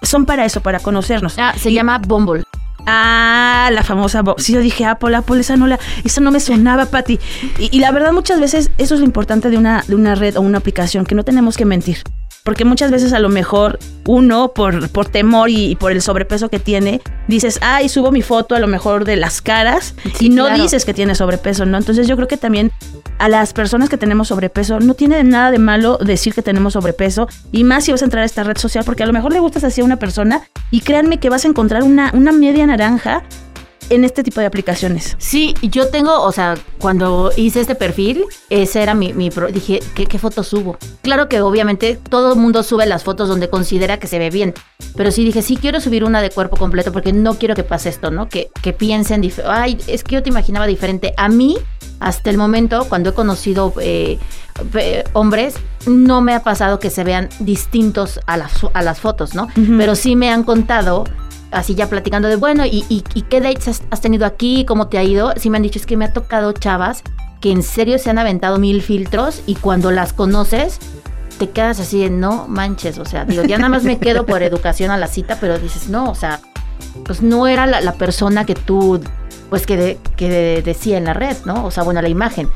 son 0.04 0.26
para 0.26 0.46
eso, 0.46 0.62
para 0.62 0.80
conocernos. 0.80 1.36
Ah, 1.40 1.54
se 1.58 1.72
Y- 1.72 1.74
llama 1.74 1.98
Bumble. 1.98 2.44
Ah, 2.86 3.70
la 3.74 3.84
famosa. 3.84 4.22
Bo- 4.22 4.36
Sí, 4.38 4.54
yo 4.54 4.62
dije 4.62 4.86
Apple, 4.86 5.16
Apple, 5.16 5.40
esa 5.40 5.58
no 5.58 5.68
la, 5.68 5.80
esa 6.04 6.22
no 6.22 6.31
me 6.31 6.40
sonaba, 6.40 6.86
Pati. 6.88 7.20
Y, 7.60 7.76
y 7.76 7.80
la 7.80 7.92
verdad, 7.92 8.12
muchas 8.14 8.40
veces 8.40 8.72
eso 8.78 8.96
es 8.96 9.00
lo 9.02 9.06
importante 9.06 9.50
de 9.50 9.58
una, 9.58 9.84
de 9.88 9.96
una 9.96 10.16
red 10.16 10.36
o 10.38 10.42
una 10.42 10.58
aplicación, 10.60 11.06
que 11.06 11.16
no 11.16 11.24
tenemos 11.24 11.58
que 11.58 11.66
mentir. 11.66 11.98
Porque 12.44 12.66
muchas 12.66 12.90
veces 12.92 13.14
a 13.14 13.20
lo 13.20 13.30
mejor 13.30 13.80
uno, 14.08 14.54
por, 14.54 14.90
por 14.90 15.08
temor 15.08 15.50
y, 15.50 15.72
y 15.72 15.76
por 15.76 15.92
el 15.92 16.02
sobrepeso 16.02 16.50
que 16.50 16.60
tiene, 16.60 17.02
dices, 17.28 17.60
ay, 17.62 17.90
subo 17.90 18.12
mi 18.12 18.22
foto 18.22 18.56
a 18.56 18.60
lo 18.60 18.68
mejor 18.68 19.06
de 19.06 19.16
las 19.18 19.42
caras 19.42 19.94
Sí, 20.16 20.28
y 20.28 20.30
no 20.30 20.46
claro. 20.46 20.64
dices 20.64 20.86
que 20.86 20.94
tiene 20.94 21.14
sobrepeso, 21.16 21.66
¿no? 21.66 21.78
Entonces 21.78 22.08
yo 22.08 22.16
creo 22.16 22.28
que 22.28 22.38
también 22.38 22.72
a 23.20 23.28
las 23.30 23.54
personas 23.54 23.90
que 23.90 23.98
tenemos 23.98 24.30
sobrepeso 24.30 24.80
no 24.80 24.94
tiene 24.94 25.24
nada 25.24 25.52
de 25.52 25.60
malo 25.60 25.98
decir 25.98 26.34
que 26.34 26.42
tenemos 26.42 26.74
sobrepeso 26.74 27.28
y 27.52 27.66
más 27.66 27.84
si 27.84 27.92
vas 27.92 28.02
a 28.02 28.06
entrar 28.06 28.24
a 28.24 28.26
esta 28.26 28.44
red 28.44 28.58
social 28.58 28.86
porque 28.86 29.04
a 29.04 29.06
lo 29.06 29.14
mejor 29.14 29.34
le 29.34 29.40
gustas 29.40 29.66
así 29.66 29.82
a 29.82 29.84
una 29.84 29.98
persona 29.98 30.42
y 30.72 30.80
créanme 30.82 31.20
que 31.20 31.30
vas 31.30 31.44
a 31.44 31.50
encontrar 31.50 31.84
una, 31.84 32.12
una 32.14 32.32
media 32.32 32.66
naranja 32.66 33.24
en 33.90 34.04
este 34.04 34.24
tipo 34.24 34.40
de 34.40 34.46
aplicaciones. 34.46 35.16
Sí, 35.20 35.54
yo 35.62 35.90
tengo, 35.90 36.22
o 36.22 36.32
sea, 36.32 36.56
cuando 36.80 37.32
hice 37.36 37.62
este 37.62 37.76
perfil, 37.76 38.24
ese 38.50 38.82
era 38.82 38.94
mi, 38.94 39.14
mi 39.14 39.30
pro- 39.30 39.48
dije, 39.48 39.80
¿qué, 39.96 40.06
¿qué 40.06 40.20
fotos 40.20 40.48
subo? 40.48 40.78
Claro 41.02 41.28
que 41.30 41.42
obviamente 41.42 42.00
todo 42.10 42.34
el 42.34 42.40
mundo 42.40 42.64
sube 42.64 42.86
las 42.86 43.04
fotos 43.04 43.28
donde 43.30 43.50
considera 43.50 43.98
que 44.00 44.08
se 44.08 44.20
ve 44.20 44.30
bien, 44.30 44.54
pero 44.96 45.12
sí 45.12 45.24
dije, 45.26 45.42
sí 45.42 45.58
quiero 45.58 45.80
subir 45.82 46.04
una 46.04 46.22
de 46.22 46.30
cuerpo 46.30 46.58
completo 46.58 46.92
porque 46.92 47.14
no 47.14 47.36
quiero 47.36 47.56
que 47.56 47.64
pase 47.64 47.90
esto, 47.90 48.12
¿no? 48.12 48.30
Que, 48.30 48.50
que 48.62 48.74
piensen, 48.74 49.30
ay, 49.46 49.78
es 49.88 50.04
que 50.04 50.16
yo 50.16 50.24
te 50.24 50.30
imaginaba 50.30 50.68
diferente. 50.68 51.14
A 51.18 51.30
mí, 51.30 51.58
hasta 52.00 52.30
el 52.30 52.38
momento, 52.38 52.86
cuando 52.88 53.10
he 53.10 53.14
conocido 53.14 53.74
eh, 53.82 54.18
hombres, 55.14 55.56
no 55.88 56.22
me 56.22 56.34
ha 56.34 56.44
pasado 56.44 56.80
que 56.80 56.90
se 56.90 57.04
vean 57.04 57.30
distintos 57.40 58.20
a 58.26 58.38
las, 58.38 58.52
a 58.74 58.82
las 58.82 59.00
fotos, 59.00 59.36
¿no? 59.36 59.48
Pero 59.78 59.96
sí 59.96 60.16
me 60.16 60.30
han 60.30 60.44
contado 60.44 61.06
así 61.51 61.75
ya 61.75 61.88
platicando 61.90 62.28
de, 62.28 62.36
bueno, 62.36 62.66
¿y, 62.66 62.86
y, 62.90 63.04
y 63.13 63.22
qué 63.24 63.42
dates 63.42 63.81
has, 63.90 64.01
tenido 64.01 64.25
aquí? 64.25 64.66
¿Cómo 64.66 64.88
te 64.88 64.98
ha 64.98 65.04
ido? 65.04 65.34
Sí 65.38 65.50
me 65.50 65.57
han 65.57 65.63
dicho, 65.63 65.80
es 65.80 65.86
que 65.86 65.98
me 65.98 66.06
ha 66.06 66.13
tocado 66.13 66.51
chavas 66.51 67.04
que 67.42 67.51
en 67.51 67.63
serio 67.63 67.98
se 68.00 68.10
han 68.10 68.18
aventado 68.18 68.60
mil 68.60 68.81
filtros 68.81 69.42
y 69.46 69.56
cuando 69.56 69.92
las 69.92 70.12
conoces 70.13 70.78
te 71.38 71.50
quedas 71.50 71.80
así 71.80 72.01
de, 72.01 72.10
no 72.10 72.48
manches, 72.50 72.98
o 72.98 73.06
sea, 73.06 73.24
digo, 73.24 73.44
ya 73.44 73.57
nada 73.57 73.69
más 73.69 73.84
me 73.84 73.98
quedo 73.98 74.25
por 74.25 74.44
educación 74.44 74.92
a 74.92 74.98
la 74.98 75.07
cita, 75.07 75.38
pero 75.40 75.57
dices, 75.57 75.88
no, 75.88 76.10
o 76.12 76.16
sea, 76.16 76.42
pues 77.06 77.22
no 77.22 77.48
era 77.48 77.66
la, 77.66 77.80
la 77.80 77.94
persona 77.94 78.45
que 78.45 78.56
tú, 78.56 79.00
pues 79.50 79.66
que, 79.66 79.78
de- 79.78 80.00
que 80.18 80.30
de- 80.30 80.62
decía 80.62 80.98
en 80.98 81.06
la 81.06 81.13
red, 81.13 81.38
¿no? 81.45 81.66
O 81.66 81.72
sea, 81.72 81.84
bueno, 81.84 82.02
la 82.02 82.10
imagen. 82.10 82.50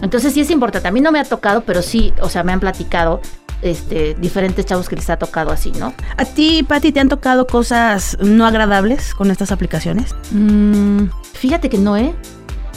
Entonces 0.00 0.32
sí 0.32 0.40
es 0.40 0.50
importante, 0.50 0.88
a 0.88 0.92
mí 0.92 1.02
no 1.02 1.12
me 1.12 1.20
ha 1.20 1.24
tocado, 1.24 1.62
pero 1.66 1.82
sí, 1.82 2.12
o 2.22 2.28
sea, 2.30 2.42
me 2.42 2.52
han 2.52 2.60
platicado 2.60 3.20
este, 3.62 4.14
diferentes 4.14 4.66
chavos 4.66 4.88
que 4.88 4.96
les 4.96 5.08
ha 5.10 5.16
tocado 5.16 5.50
así, 5.50 5.72
¿no? 5.72 5.94
¿A 6.16 6.24
ti, 6.24 6.62
Pati, 6.62 6.92
te 6.92 7.00
han 7.00 7.08
tocado 7.08 7.46
cosas 7.46 8.18
no 8.20 8.46
agradables 8.46 9.14
con 9.14 9.30
estas 9.30 9.52
aplicaciones? 9.52 10.14
Mm, 10.32 11.06
fíjate 11.32 11.70
que 11.70 11.78
no, 11.78 11.96
¿eh? 11.96 12.14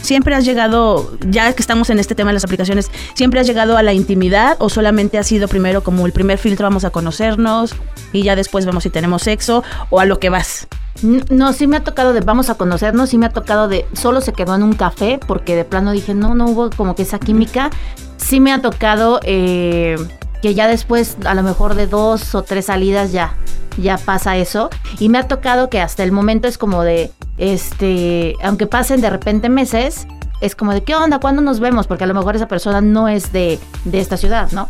¿Siempre 0.02 0.36
has 0.36 0.46
llegado, 0.46 1.18
ya 1.22 1.52
que 1.54 1.62
estamos 1.64 1.90
en 1.90 1.98
este 1.98 2.14
tema 2.14 2.30
de 2.30 2.36
las 2.36 2.44
aplicaciones, 2.44 2.92
siempre 3.16 3.40
has 3.40 3.48
llegado 3.48 3.76
a 3.76 3.82
la 3.82 3.92
intimidad 3.94 4.56
o 4.60 4.70
solamente 4.70 5.18
ha 5.18 5.24
sido 5.24 5.48
primero 5.48 5.84
como 5.84 6.06
el 6.06 6.12
primer 6.12 6.38
filtro, 6.38 6.68
vamos 6.68 6.86
a 6.86 6.92
conocernos 6.92 7.74
y 8.14 8.22
ya 8.22 8.36
después 8.36 8.68
vemos 8.68 8.84
si 8.84 8.92
tenemos 8.92 9.24
sexo 9.24 9.64
o 9.90 10.00
a 10.00 10.06
lo 10.06 10.20
que 10.20 10.30
vas? 10.30 10.68
No, 11.02 11.54
sí 11.54 11.68
me 11.68 11.78
ha 11.78 11.84
tocado 11.84 12.14
de 12.14 12.22
vamos 12.22 12.50
a 12.50 12.56
conocernos, 12.56 13.10
sí 13.10 13.18
me 13.18 13.26
ha 13.26 13.30
tocado 13.30 13.68
de 13.68 13.86
solo 13.94 14.22
se 14.22 14.32
quedó 14.32 14.56
en 14.56 14.64
un 14.64 14.74
café 14.74 15.20
porque 15.26 15.56
de 15.56 15.66
plano 15.66 15.92
dije 15.92 16.14
no, 16.14 16.36
no 16.36 16.46
hubo 16.46 16.70
como 16.70 16.96
que 16.96 17.02
esa 17.02 17.20
química. 17.20 17.70
Sí 18.18 18.40
me 18.40 18.54
ha 18.54 18.62
tocado 18.62 19.20
eh, 19.24 19.98
que 20.46 20.54
ya 20.54 20.68
después 20.68 21.18
a 21.26 21.34
lo 21.34 21.42
mejor 21.42 21.74
de 21.74 21.88
dos 21.88 22.36
o 22.36 22.44
tres 22.44 22.66
salidas 22.66 23.12
ya, 23.12 23.34
ya 23.82 23.98
pasa 23.98 24.38
eso. 24.38 24.70
Y 25.00 25.10
me 25.10 25.18
ha 25.18 25.28
tocado 25.28 25.72
que 25.72 25.82
hasta 25.82 26.04
el 26.04 26.12
momento 26.12 26.48
es 26.48 26.60
como 26.60 26.84
de, 26.84 27.10
este, 27.40 28.36
aunque 28.44 28.68
pasen 28.68 29.02
de 29.02 29.10
repente 29.10 29.50
meses, 29.50 30.06
es 30.42 30.56
como 30.56 30.72
de, 30.72 30.84
¿qué 30.84 30.94
onda? 30.94 31.20
¿Cuándo 31.20 31.42
nos 31.42 31.60
vemos? 31.60 31.88
Porque 31.88 32.04
a 32.04 32.08
lo 32.08 32.14
mejor 32.14 32.36
esa 32.36 32.48
persona 32.48 32.80
no 32.80 33.08
es 33.08 33.34
de, 33.34 33.58
de 33.86 34.00
esta 34.00 34.18
ciudad, 34.18 34.52
¿no? 34.52 34.70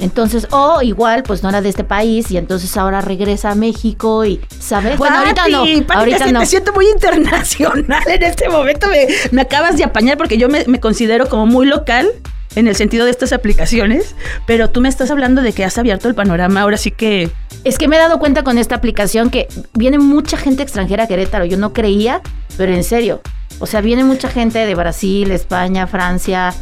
Entonces, 0.00 0.48
o 0.50 0.80
igual, 0.80 1.24
pues 1.24 1.42
no 1.42 1.50
era 1.50 1.60
de 1.60 1.68
este 1.68 1.84
país 1.84 2.30
y 2.30 2.38
entonces 2.38 2.74
ahora 2.78 3.02
regresa 3.02 3.50
a 3.50 3.54
México 3.54 4.24
y, 4.24 4.40
¿sabes? 4.58 4.96
Bueno, 4.96 5.18
ahorita 5.18 5.46
no, 5.48 5.58
Pati, 5.58 5.86
ahorita 5.90 6.24
te, 6.24 6.32
no. 6.32 6.40
te 6.40 6.46
siento 6.46 6.72
muy 6.72 6.88
internacional 6.88 8.02
en 8.06 8.22
este 8.22 8.48
momento. 8.48 8.88
Me, 8.88 9.08
me 9.30 9.42
acabas 9.42 9.76
de 9.76 9.84
apañar 9.84 10.16
porque 10.16 10.38
yo 10.38 10.48
me, 10.48 10.64
me 10.64 10.80
considero 10.80 11.28
como 11.28 11.44
muy 11.44 11.66
local 11.66 12.10
en 12.56 12.66
el 12.66 12.74
sentido 12.74 13.04
de 13.04 13.12
estas 13.12 13.32
aplicaciones, 13.32 14.16
pero 14.46 14.70
tú 14.70 14.80
me 14.80 14.88
estás 14.88 15.10
hablando 15.10 15.42
de 15.42 15.52
que 15.52 15.64
has 15.64 15.78
abierto 15.78 16.08
el 16.08 16.14
panorama. 16.14 16.62
Ahora 16.62 16.76
sí 16.76 16.90
que 16.90 17.30
Es 17.62 17.78
que 17.78 17.86
me 17.86 17.96
he 17.96 17.98
dado 17.98 18.18
cuenta 18.18 18.42
con 18.42 18.58
esta 18.58 18.74
aplicación 18.74 19.30
que 19.30 19.46
viene 19.74 19.98
mucha 19.98 20.36
gente 20.36 20.62
extranjera 20.62 21.04
a 21.04 21.06
Querétaro. 21.06 21.44
Yo 21.44 21.58
no 21.58 21.72
creía, 21.72 22.22
pero 22.56 22.72
en 22.72 22.82
serio. 22.82 23.20
O 23.58 23.66
sea, 23.66 23.80
viene 23.80 24.04
mucha 24.04 24.28
gente 24.28 24.58
de 24.66 24.74
Brasil, 24.74 25.30
España, 25.30 25.86
Francia, 25.86 26.52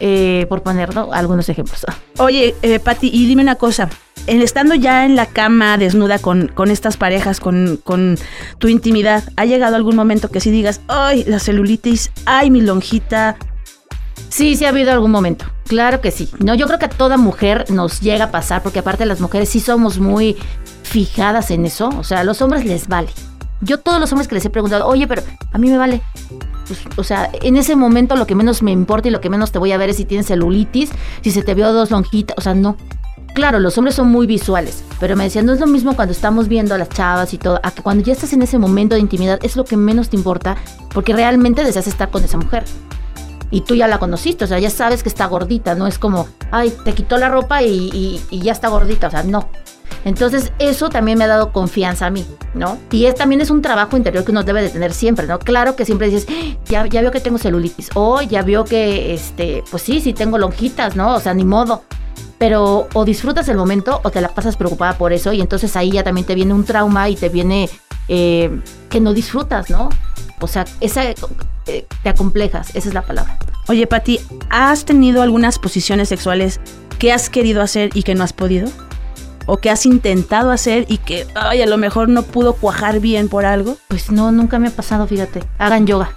eh, 0.00 0.46
por 0.48 0.62
poner 0.62 0.94
¿no? 0.94 1.12
algunos 1.12 1.48
ejemplos. 1.48 1.86
Oye, 2.18 2.54
eh, 2.62 2.80
Pati, 2.80 3.10
y 3.12 3.26
dime 3.26 3.42
una 3.42 3.56
cosa. 3.56 3.88
En 4.26 4.40
estando 4.40 4.74
ya 4.74 5.04
en 5.04 5.16
la 5.16 5.26
cama 5.26 5.78
desnuda 5.78 6.18
con, 6.18 6.48
con 6.48 6.70
estas 6.70 6.96
parejas, 6.96 7.40
con, 7.40 7.78
con 7.82 8.16
tu 8.58 8.68
intimidad, 8.68 9.24
¿ha 9.36 9.44
llegado 9.44 9.76
algún 9.76 9.96
momento 9.96 10.28
que 10.28 10.40
sí 10.40 10.50
digas, 10.50 10.80
ay, 10.88 11.24
la 11.26 11.40
celulitis, 11.40 12.10
ay, 12.24 12.50
mi 12.50 12.60
lonjita? 12.60 13.36
Sí, 14.28 14.56
sí 14.56 14.64
ha 14.64 14.70
habido 14.70 14.92
algún 14.92 15.10
momento. 15.10 15.44
Claro 15.66 16.00
que 16.00 16.10
sí. 16.10 16.28
No, 16.44 16.54
yo 16.54 16.66
creo 16.66 16.78
que 16.78 16.86
a 16.86 16.90
toda 16.90 17.16
mujer 17.16 17.66
nos 17.70 18.00
llega 18.00 18.26
a 18.26 18.30
pasar, 18.30 18.62
porque 18.62 18.80
aparte 18.80 19.06
las 19.06 19.20
mujeres 19.20 19.48
sí 19.48 19.60
somos 19.60 19.98
muy 19.98 20.36
fijadas 20.82 21.50
en 21.50 21.64
eso. 21.64 21.88
O 21.98 22.04
sea, 22.04 22.20
a 22.20 22.24
los 22.24 22.42
hombres 22.42 22.64
les 22.64 22.88
vale. 22.88 23.08
Yo 23.60 23.78
todos 23.78 24.00
los 24.00 24.10
hombres 24.12 24.28
que 24.28 24.34
les 24.34 24.44
he 24.44 24.50
preguntado, 24.50 24.86
oye, 24.86 25.06
pero 25.06 25.22
a 25.52 25.58
mí 25.58 25.70
me 25.70 25.78
vale. 25.78 26.02
Pues, 26.66 26.80
o 26.96 27.04
sea, 27.04 27.30
en 27.42 27.56
ese 27.56 27.76
momento 27.76 28.16
lo 28.16 28.26
que 28.26 28.34
menos 28.34 28.62
me 28.62 28.72
importa 28.72 29.08
y 29.08 29.10
lo 29.10 29.20
que 29.20 29.30
menos 29.30 29.52
te 29.52 29.58
voy 29.58 29.72
a 29.72 29.76
ver 29.76 29.90
es 29.90 29.96
si 29.96 30.04
tienes 30.04 30.26
celulitis, 30.26 30.90
si 31.22 31.30
se 31.30 31.42
te 31.42 31.54
vio 31.54 31.72
dos 31.72 31.90
lonjitas, 31.90 32.36
o 32.36 32.40
sea, 32.40 32.54
no. 32.54 32.76
Claro, 33.34 33.60
los 33.60 33.78
hombres 33.78 33.94
son 33.94 34.08
muy 34.08 34.26
visuales, 34.26 34.84
pero 35.00 35.16
me 35.16 35.24
decían, 35.24 35.46
no 35.46 35.54
es 35.54 35.60
lo 35.60 35.66
mismo 35.66 35.96
cuando 35.96 36.12
estamos 36.12 36.48
viendo 36.48 36.74
a 36.74 36.78
las 36.78 36.90
chavas 36.90 37.32
y 37.32 37.38
todo, 37.38 37.60
a 37.62 37.70
que 37.70 37.82
cuando 37.82 38.04
ya 38.04 38.12
estás 38.12 38.32
en 38.34 38.42
ese 38.42 38.58
momento 38.58 38.94
de 38.94 39.00
intimidad 39.00 39.38
es 39.42 39.56
lo 39.56 39.64
que 39.64 39.76
menos 39.76 40.10
te 40.10 40.16
importa, 40.16 40.56
porque 40.92 41.14
realmente 41.14 41.64
deseas 41.64 41.86
estar 41.86 42.10
con 42.10 42.24
esa 42.24 42.36
mujer 42.36 42.64
y 43.52 43.60
tú 43.60 43.76
ya 43.76 43.86
la 43.86 43.98
conociste, 43.98 44.44
o 44.44 44.48
sea, 44.48 44.58
ya 44.58 44.70
sabes 44.70 45.04
que 45.04 45.08
está 45.08 45.26
gordita, 45.26 45.76
no 45.76 45.86
es 45.86 45.98
como, 46.00 46.26
ay, 46.50 46.72
te 46.84 46.92
quitó 46.94 47.16
la 47.18 47.28
ropa 47.28 47.62
y, 47.62 48.20
y- 48.30 48.40
ya 48.40 48.50
está 48.50 48.66
gordita, 48.68 49.06
o 49.06 49.10
sea, 49.10 49.22
no. 49.22 49.48
Entonces, 50.04 50.52
eso 50.58 50.88
también 50.88 51.16
me 51.18 51.24
ha 51.24 51.28
dado 51.28 51.52
confianza 51.52 52.06
a 52.06 52.10
mí, 52.10 52.26
¿no? 52.54 52.76
Y 52.90 53.04
es, 53.06 53.14
también 53.14 53.40
es 53.40 53.50
un 53.50 53.62
trabajo 53.62 53.96
interior 53.96 54.24
que 54.24 54.32
uno 54.32 54.42
debe 54.42 54.62
de 54.62 54.70
tener 54.70 54.92
siempre, 54.92 55.28
¿no? 55.28 55.38
Claro 55.38 55.76
que 55.76 55.84
siempre 55.84 56.08
dices, 56.08 56.26
"Ah, 56.28 56.56
ya, 56.64 56.86
ya 56.86 57.02
veo 57.02 57.12
que 57.12 57.20
tengo 57.20 57.38
celulitis, 57.38 57.90
o 57.94 58.20
ya 58.20 58.42
veo 58.42 58.64
que, 58.64 59.14
este, 59.14 59.62
pues 59.70 59.84
sí, 59.84 60.00
sí 60.00 60.12
tengo 60.12 60.38
lonjitas, 60.38 60.96
¿no? 60.96 61.14
O 61.14 61.20
sea, 61.20 61.34
ni 61.34 61.44
modo. 61.44 61.84
Pero 62.38 62.88
o 62.94 63.04
disfrutas 63.04 63.48
el 63.48 63.56
momento 63.56 64.00
o 64.02 64.10
te 64.10 64.20
la 64.20 64.28
pasas 64.28 64.56
preocupada 64.56 64.98
por 64.98 65.12
eso 65.12 65.32
y 65.32 65.40
entonces 65.40 65.76
ahí 65.76 65.92
ya 65.92 66.02
también 66.02 66.26
te 66.26 66.34
viene 66.34 66.52
un 66.52 66.64
trauma 66.64 67.08
y 67.08 67.14
te 67.14 67.28
viene 67.28 67.70
eh, 68.08 68.60
que 68.88 69.00
no 69.00 69.12
disfrutas, 69.14 69.70
¿no? 69.70 69.88
O 70.40 70.48
sea, 70.48 70.64
esa, 70.80 71.02
eh, 71.66 71.86
te 72.02 72.08
acomplejas, 72.08 72.74
esa 72.74 72.88
es 72.88 72.94
la 72.94 73.02
palabra. 73.02 73.38
Oye, 73.68 73.86
Pati, 73.86 74.18
¿has 74.50 74.84
tenido 74.84 75.22
algunas 75.22 75.58
posiciones 75.58 76.08
sexuales 76.08 76.60
que 76.98 77.12
has 77.12 77.30
querido 77.30 77.62
hacer 77.62 77.90
y 77.94 78.02
que 78.02 78.14
no 78.14 78.24
has 78.24 78.32
podido? 78.32 78.68
¿O 79.46 79.56
que 79.56 79.70
has 79.70 79.86
intentado 79.86 80.52
hacer 80.52 80.84
y 80.88 80.98
que, 80.98 81.26
ay, 81.34 81.62
a 81.62 81.66
lo 81.66 81.76
mejor 81.76 82.08
no 82.08 82.22
pudo 82.22 82.54
cuajar 82.54 83.00
bien 83.00 83.28
por 83.28 83.44
algo? 83.44 83.76
Pues 83.88 84.10
no, 84.10 84.30
nunca 84.30 84.60
me 84.60 84.68
ha 84.68 84.70
pasado, 84.70 85.06
fíjate. 85.06 85.42
Hagan 85.58 85.86
yoga. 85.86 86.12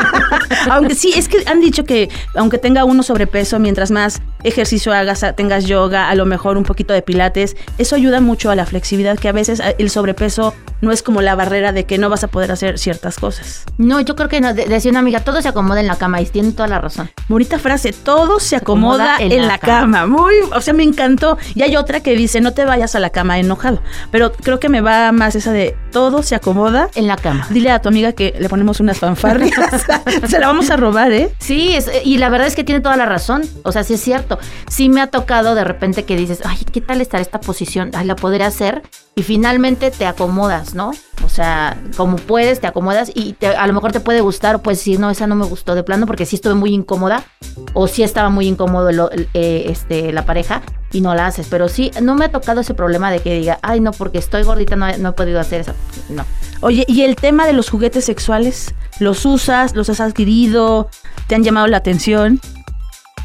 aunque 0.70 0.96
sí, 0.96 1.12
es 1.14 1.28
que 1.28 1.44
han 1.46 1.60
dicho 1.60 1.84
que 1.84 2.08
aunque 2.34 2.58
tenga 2.58 2.84
uno 2.84 3.04
sobrepeso, 3.04 3.60
mientras 3.60 3.92
más 3.92 4.20
ejercicio 4.46 4.92
hagas, 4.92 5.24
tengas 5.36 5.64
yoga, 5.66 6.08
a 6.08 6.14
lo 6.14 6.26
mejor 6.26 6.56
un 6.56 6.64
poquito 6.64 6.94
de 6.94 7.02
pilates, 7.02 7.56
eso 7.78 7.96
ayuda 7.96 8.20
mucho 8.20 8.50
a 8.50 8.54
la 8.54 8.66
flexibilidad, 8.66 9.18
que 9.18 9.28
a 9.28 9.32
veces 9.32 9.60
eh, 9.60 9.76
el 9.78 9.90
sobrepeso 9.90 10.54
no 10.80 10.92
es 10.92 11.02
como 11.02 11.22
la 11.22 11.34
barrera 11.34 11.72
de 11.72 11.84
que 11.84 11.98
no 11.98 12.10
vas 12.10 12.24
a 12.24 12.28
poder 12.28 12.52
hacer 12.52 12.78
ciertas 12.78 13.16
cosas. 13.18 13.64
No, 13.78 14.00
yo 14.00 14.14
creo 14.14 14.28
que 14.28 14.40
no, 14.40 14.52
decía 14.54 14.90
una 14.90 15.00
amiga, 15.00 15.20
todo 15.20 15.40
se 15.42 15.48
acomoda 15.48 15.80
en 15.80 15.86
la 15.86 15.96
cama 15.96 16.20
y 16.20 16.26
tiene 16.26 16.52
toda 16.52 16.68
la 16.68 16.80
razón. 16.80 17.10
Bonita 17.28 17.58
frase, 17.58 17.92
todo 17.92 18.40
se 18.40 18.56
acomoda, 18.56 19.16
en, 19.18 19.46
la, 19.46 19.58
cama. 19.58 20.06
Muy, 20.06 20.34
o 20.54 20.60
sea, 20.60 20.74
me 20.74 20.82
encantó. 20.82 21.38
Y 21.54 21.62
hay 21.62 21.76
otra 21.76 22.00
que 22.00 22.14
dice, 22.14 22.40
no 22.40 22.52
te 22.52 22.64
vayas 22.64 22.94
a 22.94 23.00
la 23.00 23.10
cama 23.10 23.38
enojado. 23.38 23.80
Pero 24.10 24.32
creo 24.32 24.60
que 24.60 24.68
me 24.68 24.80
va 24.80 25.12
más 25.12 25.34
esa 25.34 25.52
de 25.52 25.76
todo 25.92 26.22
se 26.22 26.34
acomoda. 26.34 26.88
En 26.94 27.06
la 27.06 27.16
cama. 27.16 27.46
Dile 27.50 27.70
a 27.70 27.80
tu 27.80 27.88
amiga 27.88 28.12
que 28.12 28.34
le 28.38 28.48
ponemos 28.48 28.80
unas 28.80 28.98
fanfarrias. 28.98 29.54
se 30.28 30.38
la 30.38 30.46
vamos 30.46 30.70
a 30.70 30.76
robar, 30.76 31.12
¿eh? 31.12 31.32
Sí, 31.38 31.74
es- 31.74 31.90
y 32.04 32.18
la 32.18 32.28
verdad 32.28 32.46
es 32.46 32.54
que 32.54 32.64
tiene 32.64 32.80
toda 32.80 32.96
la 32.96 33.06
razón. 33.06 33.42
O 33.62 33.72
sea, 33.72 33.84
sí 33.84 33.94
es 33.94 34.00
cierto. 34.00 34.35
Sí 34.68 34.88
me 34.88 35.00
ha 35.00 35.06
tocado 35.08 35.54
de 35.54 35.64
repente 35.64 36.04
que 36.04 36.16
dices, 36.16 36.40
ay, 36.44 36.58
¿qué 36.72 36.80
tal 36.80 37.00
estar 37.00 37.20
esta 37.20 37.40
posición? 37.40 37.90
Ay, 37.94 38.06
la 38.06 38.16
podré 38.16 38.44
hacer. 38.44 38.82
Y 39.14 39.22
finalmente 39.22 39.90
te 39.90 40.06
acomodas, 40.06 40.74
¿no? 40.74 40.90
O 41.24 41.28
sea, 41.30 41.80
como 41.96 42.16
puedes, 42.16 42.60
te 42.60 42.66
acomodas 42.66 43.10
y 43.14 43.32
te- 43.32 43.48
a 43.56 43.66
lo 43.66 43.72
mejor 43.72 43.90
te 43.92 44.00
puede 44.00 44.20
gustar 44.20 44.54
o 44.56 44.58
puedes 44.62 44.78
decir, 44.80 45.00
no, 45.00 45.10
esa 45.10 45.26
no 45.26 45.34
me 45.34 45.46
gustó 45.46 45.74
de 45.74 45.82
plano 45.82 46.06
porque 46.06 46.26
sí 46.26 46.36
estuve 46.36 46.54
muy 46.54 46.74
incómoda 46.74 47.24
o 47.72 47.88
sí 47.88 48.02
estaba 48.02 48.28
muy 48.28 48.46
incómodo 48.46 49.10
eh, 49.32 49.64
este, 49.68 50.12
la 50.12 50.26
pareja 50.26 50.60
y 50.92 51.00
no 51.00 51.14
la 51.14 51.26
haces. 51.28 51.46
Pero 51.50 51.68
sí, 51.68 51.90
no 52.02 52.14
me 52.14 52.26
ha 52.26 52.30
tocado 52.30 52.60
ese 52.60 52.74
problema 52.74 53.10
de 53.10 53.20
que 53.20 53.38
diga, 53.38 53.58
ay, 53.62 53.80
no, 53.80 53.92
porque 53.92 54.18
estoy 54.18 54.42
gordita 54.42 54.76
no, 54.76 54.86
he- 54.86 54.98
no 54.98 55.08
he 55.10 55.12
podido 55.12 55.40
hacer 55.40 55.62
eso. 55.62 55.72
No. 56.10 56.24
Oye, 56.60 56.84
¿y 56.86 57.02
el 57.02 57.16
tema 57.16 57.46
de 57.46 57.54
los 57.54 57.70
juguetes 57.70 58.04
sexuales? 58.04 58.74
¿Los 59.00 59.24
usas? 59.24 59.74
¿Los 59.74 59.88
has 59.88 60.00
adquirido? 60.00 60.90
¿Te 61.26 61.34
han 61.34 61.42
llamado 61.42 61.66
la 61.66 61.78
atención? 61.78 62.40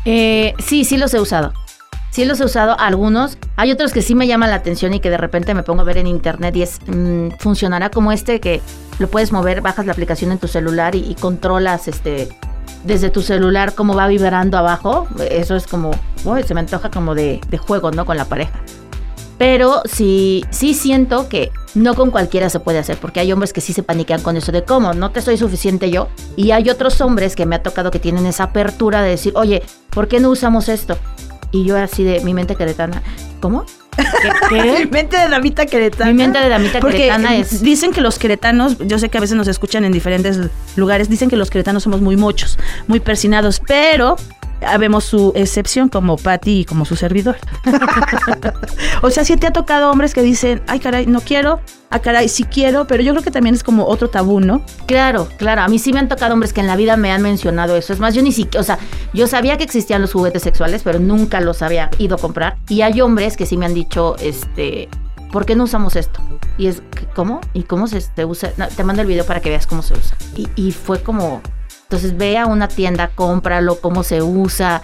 Eh, 0.05 0.53
sí, 0.60 0.86
sí 0.86 0.98
los 0.98 1.13
he 1.13 1.20
usado. 1.20 1.53
Sí 2.12 2.25
los 2.25 2.39
he 2.41 2.46
usado 2.46 2.77
algunos. 2.77 3.38
Hay 3.55 3.72
otros 3.72 3.93
que 3.93 4.01
sí 4.01 4.15
me 4.15 4.27
llaman 4.27 4.50
la 4.50 4.58
atención 4.58 4.93
y 4.93 5.00
que 5.00 5.10
de 5.10 5.17
repente 5.17 5.53
me 5.53 5.63
pongo 5.63 5.81
a 5.81 5.86
ver 5.86 5.98
en 5.98 6.08
internet 6.08 6.55
y 6.55 6.63
es 6.63 6.79
mm, 6.88 7.29
funcionará 7.39 7.89
como 7.89 8.12
este 8.12 8.41
que 8.41 8.62
lo 9.00 9.10
puedes 9.10 9.31
mover, 9.31 9.62
bajas 9.62 9.86
la 9.86 9.93
aplicación 9.93 10.31
en 10.31 10.38
tu 10.38 10.48
celular 10.48 10.96
y, 10.96 11.15
controlas 11.15 11.88
este 11.88 12.29
desde 12.84 13.10
tu 13.10 13.22
celular 13.22 13.74
cómo 13.75 13.96
va 13.96 14.08
vibrando 14.08 14.58
abajo. 14.58 15.08
Eso 15.29 15.55
es 15.55 15.67
como, 15.67 15.91
se 16.46 16.53
me 16.53 16.60
antoja 16.60 16.91
como 16.91 17.15
de, 17.15 17.39
de 17.50 17.58
juego, 17.58 17.91
¿no? 17.91 18.05
Con 18.05 18.17
la 18.17 18.25
pareja. 18.25 18.51
Pero 19.41 19.81
sí, 19.86 20.45
sí 20.51 20.75
siento 20.75 21.27
que 21.27 21.51
no 21.74 21.95
con 21.95 22.12
cualquiera 22.12 22.48
se 22.51 22.60
puede 22.60 22.77
hacer, 22.77 22.98
porque 22.98 23.21
hay 23.21 23.31
hombres 23.31 23.53
que 23.53 23.60
sí 23.60 23.74
se 23.74 23.81
paniquean 23.81 24.21
con 24.21 24.38
eso 24.38 24.51
de 24.51 24.63
cómo, 24.63 24.93
no 24.93 25.10
te 25.10 25.19
soy 25.19 25.36
suficiente 25.36 25.89
yo. 25.89 26.10
Y 26.36 26.51
hay 26.51 26.69
otros 26.69 27.01
hombres 27.01 27.36
que 27.36 27.48
me 27.48 27.55
ha 27.55 27.63
tocado 27.63 27.89
que 27.89 27.98
tienen 27.98 28.27
esa 28.27 28.43
apertura 28.43 29.01
de 29.01 29.10
decir, 29.10 29.33
oye, 29.36 29.63
¿por 29.89 30.07
qué 30.07 30.19
no 30.19 30.29
usamos 30.29 30.69
esto? 30.69 30.95
Y 31.50 31.65
yo 31.65 31.75
así 31.75 32.03
de 32.03 32.19
mi 32.19 32.36
mente 32.36 32.55
queretana, 32.55 33.01
¿cómo? 33.39 33.65
¿Qué? 34.50 34.77
Mi 34.86 34.91
mente 34.91 35.17
de 35.17 35.27
damita 35.27 35.65
queretana. 35.65 36.12
Mi 36.12 36.17
mente 36.17 36.38
de 36.38 36.48
damita 36.48 36.79
Porque 36.79 36.98
queretana 36.98 37.36
es... 37.36 37.63
dicen 37.63 37.93
que 37.93 38.01
los 38.01 38.19
queretanos, 38.19 38.77
yo 38.77 39.00
sé 39.00 39.10
que 39.10 39.17
a 39.17 39.21
veces 39.21 39.36
nos 39.36 39.48
escuchan 39.48 39.83
en 39.86 39.91
diferentes 39.91 40.39
lugares, 40.75 41.10
dicen 41.10 41.31
que 41.31 41.36
los 41.36 41.50
queretanos 41.50 41.81
somos 41.81 42.00
muy 42.00 42.15
mochos, 42.15 42.60
muy 42.86 43.00
persinados, 43.00 43.60
pero 43.67 44.17
habemos 44.65 45.03
su 45.03 45.32
excepción 45.36 45.89
como 45.89 46.18
Patty 46.18 46.62
y 46.62 46.65
como 46.65 46.86
su 46.86 46.96
servidor. 46.96 47.38
o 49.01 49.10
sea, 49.10 49.25
si 49.25 49.36
te 49.38 49.48
ha 49.48 49.53
tocado 49.53 49.91
hombres 49.91 50.13
que 50.13 50.22
dicen, 50.22 50.62
ay 50.68 50.80
caray, 50.80 51.06
no 51.08 51.22
quiero, 51.22 51.60
ah 51.89 52.00
caray, 52.00 52.30
sí 52.30 52.44
quiero, 52.44 52.86
pero 52.88 53.03
yo 53.03 53.13
creo 53.13 53.24
que 53.24 53.32
también 53.32 53.56
es 53.56 53.63
como 53.63 53.86
otro 53.86 54.10
tabú, 54.10 54.39
¿no? 54.39 54.63
Claro, 54.86 55.27
claro. 55.38 55.62
A 55.62 55.68
mí 55.68 55.80
sí 55.80 55.94
me 55.94 56.00
han 56.00 56.08
tocado 56.08 56.34
hombres 56.34 56.53
que 56.53 56.62
en 56.62 56.68
la 56.68 56.75
vida 56.75 56.98
me 56.98 57.12
han 57.12 57.22
mencionado 57.22 57.75
eso. 57.75 57.94
Es 57.94 58.00
más, 58.00 58.13
yo 58.13 58.22
ni 58.22 58.32
siquiera, 58.32 58.62
o 58.62 58.63
sea, 58.63 58.80
yo 59.13 59.27
sabía 59.27 59.58
que 59.58 59.63
existían 59.63 60.01
los 60.01 60.13
juguetes 60.13 60.44
sexuales, 60.44 60.82
pero 60.84 61.00
nunca 61.00 61.41
los 61.41 61.62
había 61.62 61.89
ido 61.98 62.15
a 62.15 62.20
comprar. 62.20 62.58
Y 62.70 62.82
hay 62.82 63.01
hombres 63.01 63.38
que 63.38 63.46
sí 63.46 63.58
me 63.58 63.65
han 63.65 63.74
dicho, 63.74 64.15
este, 64.20 64.89
¿por 65.32 65.46
qué 65.46 65.56
no 65.56 65.63
usamos 65.63 65.96
esto? 65.96 66.22
Y 66.58 66.68
es, 66.68 66.84
¿cómo? 67.15 67.41
¿Y 67.53 67.63
cómo 67.63 67.88
se 67.88 68.01
te 68.01 68.25
usa? 68.25 68.51
Te 68.51 68.84
mando 68.84 69.01
el 69.01 69.08
video 69.08 69.25
para 69.25 69.39
que 69.41 69.50
veas 69.50 69.65
cómo 69.65 69.82
se 69.82 69.94
usa. 69.94 70.15
Y, 70.36 70.48
y 70.56 70.72
fue 70.72 71.01
como, 71.01 71.41
entonces 71.91 72.17
ve 72.17 72.38
a 72.38 72.45
una 72.45 72.69
tienda, 72.69 73.10
cómpralo, 73.13 73.81
cómo 73.81 74.03
se 74.03 74.21
usa. 74.21 74.81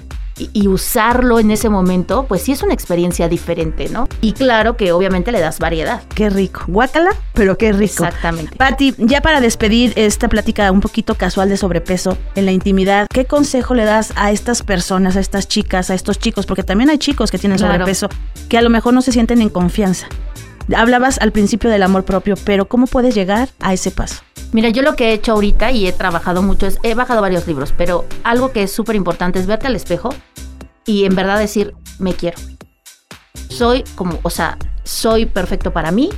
Y, 0.54 0.68
usarlo 0.68 1.40
en 1.40 1.50
ese 1.50 1.68
momento, 1.68 2.26
pues 2.28 2.44
sí 2.44 2.52
es 2.52 2.62
una 2.62 2.74
experiencia 2.74 3.28
diferente, 3.28 3.90
¿no? 3.90 4.08
Y 4.22 4.34
claro 4.34 4.78
que 4.78 4.92
obviamente 4.92 5.32
le 5.32 5.40
das 5.40 5.58
variedad. 5.58 6.04
Qué 6.14 6.30
rico. 6.30 6.62
Guácala, 6.68 7.10
pero 7.34 7.58
qué 7.58 7.72
rico. 7.72 8.06
Exactamente. 8.06 8.56
Patti, 8.56 8.94
ya 9.00 9.22
para 9.22 9.42
despedir 9.42 9.94
esta 9.96 10.28
plática 10.28 10.72
un 10.72 10.80
poquito 10.80 11.16
casual 11.16 11.50
de 11.50 11.58
sobrepeso 11.58 12.20
en 12.36 12.46
la 12.46 12.52
intimidad, 12.52 13.08
¿qué 13.12 13.26
consejo 13.26 13.74
le 13.74 13.86
das 13.86 14.14
a 14.16 14.32
estas 14.32 14.62
personas, 14.62 15.16
a 15.16 15.22
estas 15.22 15.48
chicas, 15.48 15.90
a 15.90 15.96
estos 15.96 16.20
chicos? 16.20 16.46
Porque 16.46 16.62
también 16.62 16.92
hay 16.92 17.00
chicos 17.00 17.32
que 17.32 17.40
tienen 17.40 17.58
Claro. 17.58 17.74
sobrepeso 17.74 18.08
que 18.48 18.60
a 18.60 18.62
lo 18.62 18.70
mejor 18.70 18.94
no 18.94 19.02
se 19.02 19.12
sienten 19.14 19.42
en 19.42 19.50
confianza. 19.50 20.08
Hablabas 20.76 21.18
al 21.20 21.32
principio 21.32 21.72
del 21.72 21.82
amor 21.82 22.04
propio, 22.04 22.36
pero 22.44 22.68
¿cómo 22.68 22.86
puedes 22.86 23.16
llegar 23.16 23.50
a 23.60 23.74
ese 23.74 23.90
paso? 23.90 24.27
Mira, 24.54 24.70
yo 24.70 24.82
lo 24.82 24.96
que 24.96 25.10
he 25.10 25.14
hecho 25.14 25.34
ahorita 25.34 25.72
y 25.72 25.88
he 25.88 25.92
trabajado 25.92 26.42
mucho 26.42 26.68
es, 26.68 26.80
he 26.84 26.94
bajado 26.94 27.22
varios 27.22 27.48
libros, 27.48 27.74
pero 27.78 28.06
algo 28.24 28.52
que 28.52 28.64
es 28.64 28.72
súper 28.72 28.96
importante 28.96 29.40
es 29.40 29.46
verte 29.46 29.68
al 29.68 29.76
espejo 29.76 30.10
y 30.86 31.06
en 31.06 31.16
verdad 31.16 31.38
decir, 31.38 31.76
me 32.00 32.14
quiero. 32.14 32.38
Soy 33.50 33.84
como, 33.96 34.20
o 34.24 34.30
sea, 34.30 34.58
soy 34.84 35.26
perfecto 35.26 35.74
para 35.74 35.92
mí, 35.92 36.10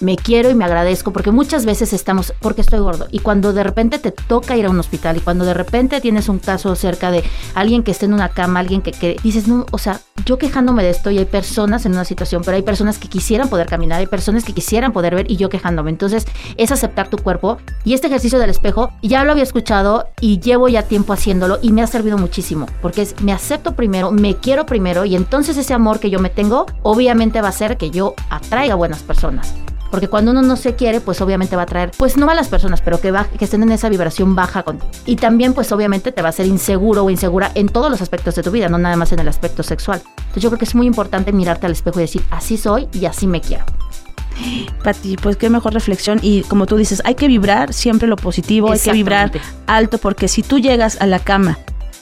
me 0.00 0.16
quiero 0.16 0.50
y 0.50 0.54
me 0.54 0.64
agradezco, 0.64 1.12
porque 1.12 1.30
muchas 1.30 1.64
veces 1.64 1.92
estamos, 1.92 2.32
porque 2.40 2.60
estoy 2.60 2.80
gordo, 2.80 3.06
y 3.10 3.20
cuando 3.20 3.52
de 3.52 3.64
repente 3.64 3.98
te 3.98 4.10
toca 4.10 4.56
ir 4.56 4.66
a 4.66 4.70
un 4.70 4.78
hospital 4.78 5.16
y 5.16 5.20
cuando 5.20 5.44
de 5.44 5.54
repente 5.54 6.00
tienes 6.00 6.28
un 6.28 6.38
caso 6.38 6.74
cerca 6.74 7.10
de 7.10 7.24
alguien 7.54 7.82
que 7.82 7.90
esté 7.90 8.06
en 8.06 8.14
una 8.14 8.28
cama, 8.28 8.60
alguien 8.60 8.82
que, 8.82 8.92
que 8.92 9.16
dices, 9.22 9.48
no, 9.48 9.66
o 9.70 9.78
sea, 9.78 10.00
yo 10.24 10.38
quejándome 10.38 10.82
de 10.82 10.90
esto 10.90 11.10
y 11.10 11.18
hay 11.18 11.24
personas 11.24 11.86
en 11.86 11.92
una 11.92 12.04
situación, 12.04 12.42
pero 12.44 12.56
hay 12.56 12.62
personas 12.62 12.98
que 12.98 13.08
quisieran 13.08 13.48
poder 13.48 13.66
caminar, 13.66 14.00
hay 14.00 14.06
personas 14.06 14.44
que 14.44 14.52
quisieran 14.52 14.92
poder 14.92 15.14
ver 15.14 15.30
y 15.30 15.36
yo 15.36 15.48
quejándome. 15.48 15.90
Entonces, 15.90 16.26
es 16.56 16.72
aceptar 16.72 17.08
tu 17.08 17.18
cuerpo 17.18 17.58
y 17.84 17.94
este 17.94 18.06
ejercicio 18.06 18.38
del 18.38 18.50
espejo 18.50 18.92
ya 19.02 19.24
lo 19.24 19.32
había 19.32 19.42
escuchado 19.42 20.08
y 20.20 20.40
llevo 20.40 20.68
ya 20.68 20.82
tiempo 20.82 21.12
haciéndolo 21.12 21.58
y 21.62 21.72
me 21.72 21.82
ha 21.82 21.86
servido 21.86 22.18
muchísimo, 22.18 22.66
porque 22.80 23.02
es 23.02 23.20
me 23.22 23.32
acepto 23.32 23.74
primero, 23.74 24.10
me 24.10 24.36
quiero 24.36 24.66
primero 24.66 25.04
y 25.04 25.16
entonces 25.16 25.56
ese 25.56 25.74
amor 25.74 26.00
que 26.00 26.10
yo 26.10 26.20
me 26.20 26.30
tengo, 26.30 26.66
obviamente 26.82 27.40
va 27.40 27.48
a 27.48 27.50
hacer 27.50 27.76
que 27.76 27.90
yo 27.90 28.14
atraiga 28.30 28.74
buenas 28.74 29.02
personas. 29.02 29.54
Porque 29.94 30.08
cuando 30.08 30.32
uno 30.32 30.42
no 30.42 30.56
se 30.56 30.74
quiere, 30.74 31.00
pues 31.00 31.20
obviamente 31.20 31.54
va 31.54 31.62
a 31.62 31.66
traer, 31.66 31.92
pues 31.96 32.16
no 32.16 32.28
a 32.28 32.34
las 32.34 32.48
personas, 32.48 32.82
pero 32.82 33.00
que, 33.00 33.12
va, 33.12 33.26
que 33.26 33.44
estén 33.44 33.62
en 33.62 33.70
esa 33.70 33.88
vibración 33.88 34.34
baja 34.34 34.64
contigo. 34.64 34.90
Y 35.06 35.14
también, 35.14 35.54
pues 35.54 35.70
obviamente 35.70 36.10
te 36.10 36.20
va 36.20 36.26
a 36.26 36.30
hacer 36.30 36.46
inseguro 36.46 37.04
o 37.04 37.10
insegura 37.10 37.52
en 37.54 37.68
todos 37.68 37.92
los 37.92 38.02
aspectos 38.02 38.34
de 38.34 38.42
tu 38.42 38.50
vida, 38.50 38.68
no 38.68 38.76
nada 38.76 38.96
más 38.96 39.12
en 39.12 39.20
el 39.20 39.28
aspecto 39.28 39.62
sexual. 39.62 40.02
Entonces 40.16 40.42
yo 40.42 40.50
creo 40.50 40.58
que 40.58 40.64
es 40.64 40.74
muy 40.74 40.88
importante 40.88 41.32
mirarte 41.32 41.66
al 41.66 41.72
espejo 41.72 42.00
y 42.00 42.02
decir, 42.02 42.24
así 42.32 42.56
soy 42.56 42.88
y 42.92 43.04
así 43.04 43.28
me 43.28 43.40
quiero. 43.40 43.66
Pati, 44.82 45.16
pues 45.16 45.36
qué 45.36 45.48
mejor 45.48 45.72
reflexión 45.74 46.18
y 46.20 46.42
como 46.42 46.66
tú 46.66 46.76
dices, 46.76 47.00
hay 47.04 47.14
que 47.14 47.28
vibrar 47.28 47.72
siempre 47.72 48.08
lo 48.08 48.16
positivo, 48.16 48.72
hay 48.72 48.80
que 48.80 48.90
vibrar 48.90 49.30
alto 49.68 49.98
porque 49.98 50.26
si 50.26 50.42
tú 50.42 50.58
llegas 50.58 51.00
a 51.00 51.06
la 51.06 51.20
cama 51.20 51.56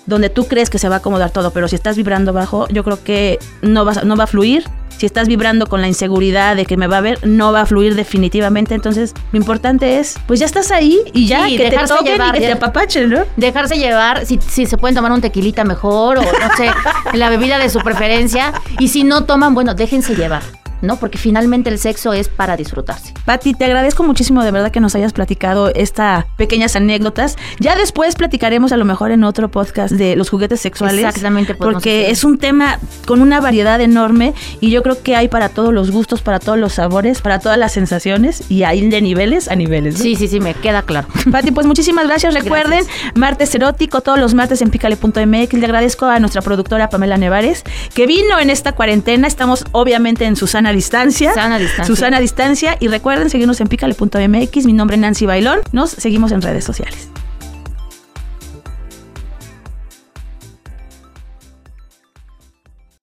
donde 0.07 0.31
tú 0.31 0.47
crees 0.47 0.71
que 0.71 0.79
se 0.79 0.89
va 0.89 0.97
a 0.97 0.99
acomodar 0.99 1.31
todo, 1.31 1.51
pero 1.51 1.69
si 1.69 1.77
estás 1.77 1.97
vibrando 1.97 2.33
bajo, 2.33 2.69
yo 2.69 2.85
creo 2.85 3.05
que 3.05 3.39
no, 3.61 3.85
vas, 3.85 4.03
no 4.05 4.17
va 4.17 4.25
a 4.25 4.27
fluir. 4.27 4.65
Si 4.99 5.07
estás 5.07 5.29
vibrando 5.29 5.67
con 5.67 5.81
la 5.81 5.89
inseguridad 5.89 6.57
de 6.57 6.65
que 6.65 6.77
me 6.77 6.87
va 6.87 6.99
a 6.99 7.01
ver, 7.01 7.27
no 7.27 7.53
va 7.53 7.63
a 7.63 7.67
fluir 7.67 7.95
definitivamente. 7.95 8.75
Entonces, 8.75 9.15
lo 9.33 9.39
importante 9.39 9.99
es, 9.99 10.17
pues 10.27 10.41
ya 10.41 10.47
estás 10.47 10.71
ahí 10.71 11.01
y 11.13 11.27
ya 11.27 11.47
Sí, 11.47 11.57
que 11.57 11.71
te 11.71 11.77
toquen 11.79 12.13
llevar, 12.13 12.37
y 12.37 12.41
que 12.41 12.47
te 12.47 12.53
apapachen, 12.53 13.11
¿no? 13.11 13.21
Dejarse 13.37 13.77
llevar, 13.77 14.27
si, 14.27 14.39
si 14.41 14.67
se 14.67 14.77
pueden 14.77 14.95
tomar 14.95 15.13
un 15.13 15.21
tequilita 15.21 15.65
mejor 15.65 16.19
o 16.19 16.23
no 16.23 16.57
sé, 16.57 16.71
la 17.15 17.31
bebida 17.31 17.59
de 17.59 17.69
su 17.69 17.81
preferencia. 17.81 18.53
Y 18.79 18.89
si 18.89 19.05
no 19.05 19.25
toman, 19.25 19.55
bueno, 19.55 19.75
déjense 19.75 20.15
llevar. 20.15 20.43
¿No? 20.83 20.97
Porque 20.97 21.17
finalmente 21.17 21.71
el 21.71 21.79
sexo 21.79 22.13
es 22.13 22.29
para 22.29 22.57
disfrutarse. 22.57 23.15
Pati, 23.25 23.55
te 23.55 23.65
agradezco 23.65 24.03
muchísimo 24.03 24.43
de 24.43 24.51
verdad 24.51 24.71
que 24.71 24.81
nos 24.81 24.95
hayas 24.95 25.13
platicado 25.13 25.73
estas 25.75 26.27
pequeñas 26.37 26.77
anécdotas. 26.77 27.37
Ya 27.61 27.77
después 27.77 28.17
platicaremos 28.17 28.73
a 28.73 28.77
lo 28.77 28.85
mejor 28.85 29.13
en 29.13 29.25
otro 29.25 29.51
podcast 29.51 29.95
de 29.95 30.17
los 30.17 30.29
juguetes 30.29 30.61
sexuales. 30.61 31.05
Exactamente. 31.05 31.55
Porque 31.55 32.11
es 32.11 32.25
un 32.25 32.39
tema 32.39 32.79
con 33.07 33.23
una 33.23 33.41
variedad 33.41 33.81
enorme 33.81 34.35
y 34.61 34.71
yo 34.71 34.83
creo 34.83 35.03
que 35.03 35.17
hay 35.17 35.29
para 35.29 35.49
todos 35.49 35.73
los 35.73 35.91
gustos, 35.91 36.21
para 36.21 36.41
todos 36.41 36.59
los 36.59 36.75
sabores, 36.75 37.23
para 37.23 37.39
todas 37.39 37.59
las 37.59 37.73
sensaciones 37.73 38.51
y 38.51 38.65
hay 38.65 38.89
de 38.89 39.01
niveles 39.01 39.49
a 39.49 39.55
niveles. 39.55 39.99
Sí, 39.99 40.17
sí, 40.17 40.29
sí, 40.29 40.41
me 40.41 40.55
queda 40.55 40.83
claro. 40.83 41.07
Pati, 41.31 41.53
pues 41.53 41.67
muchísimas 41.67 42.07
gracias. 42.07 42.35
Recuerden, 42.35 42.85
martes 43.15 43.55
erótico, 43.55 44.01
todos 44.01 44.19
los 44.19 44.35
martes 44.35 44.61
en 44.63 44.71
pícale.mx. 44.71 45.53
Le 45.53 45.65
agradezco 45.65 46.07
a 46.07 46.19
nuestra 46.19 46.43
productora 46.43 46.91
Pamela 46.91 47.17
Nevares, 47.17 47.63
que 47.95 48.07
vino 48.07 48.39
en 48.41 48.51
esta 48.51 48.73
cuarentena. 48.73 49.29
Estamos 49.29 49.65
obviamente 49.73 50.25
en 50.25 50.37
Susana 50.37 50.72
Distancia. 50.73 51.31
Susana 51.31 51.59
Distancia. 51.59 51.85
Susana 51.85 52.21
Distancia. 52.21 52.77
Y 52.81 52.89
recuerden 52.89 53.31
seguirnos 53.31 53.61
en 53.61 53.69
pícale.mx. 53.69 54.67
Mi 54.67 54.73
nombre 54.73 54.97
es 54.97 55.01
Nancy 55.01 55.27
Bailón. 55.27 55.61
Nos 55.73 55.91
seguimos 55.91 56.33
en 56.33 56.43
redes 56.43 56.65
sociales. 56.65 57.09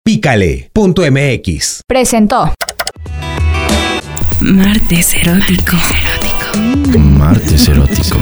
Pícale.mx 0.04 1.84
Presentó 1.88 2.54
Martes 4.42 5.14
erótico. 5.14 5.78
Martes 6.98 7.68
erótico. 7.68 8.18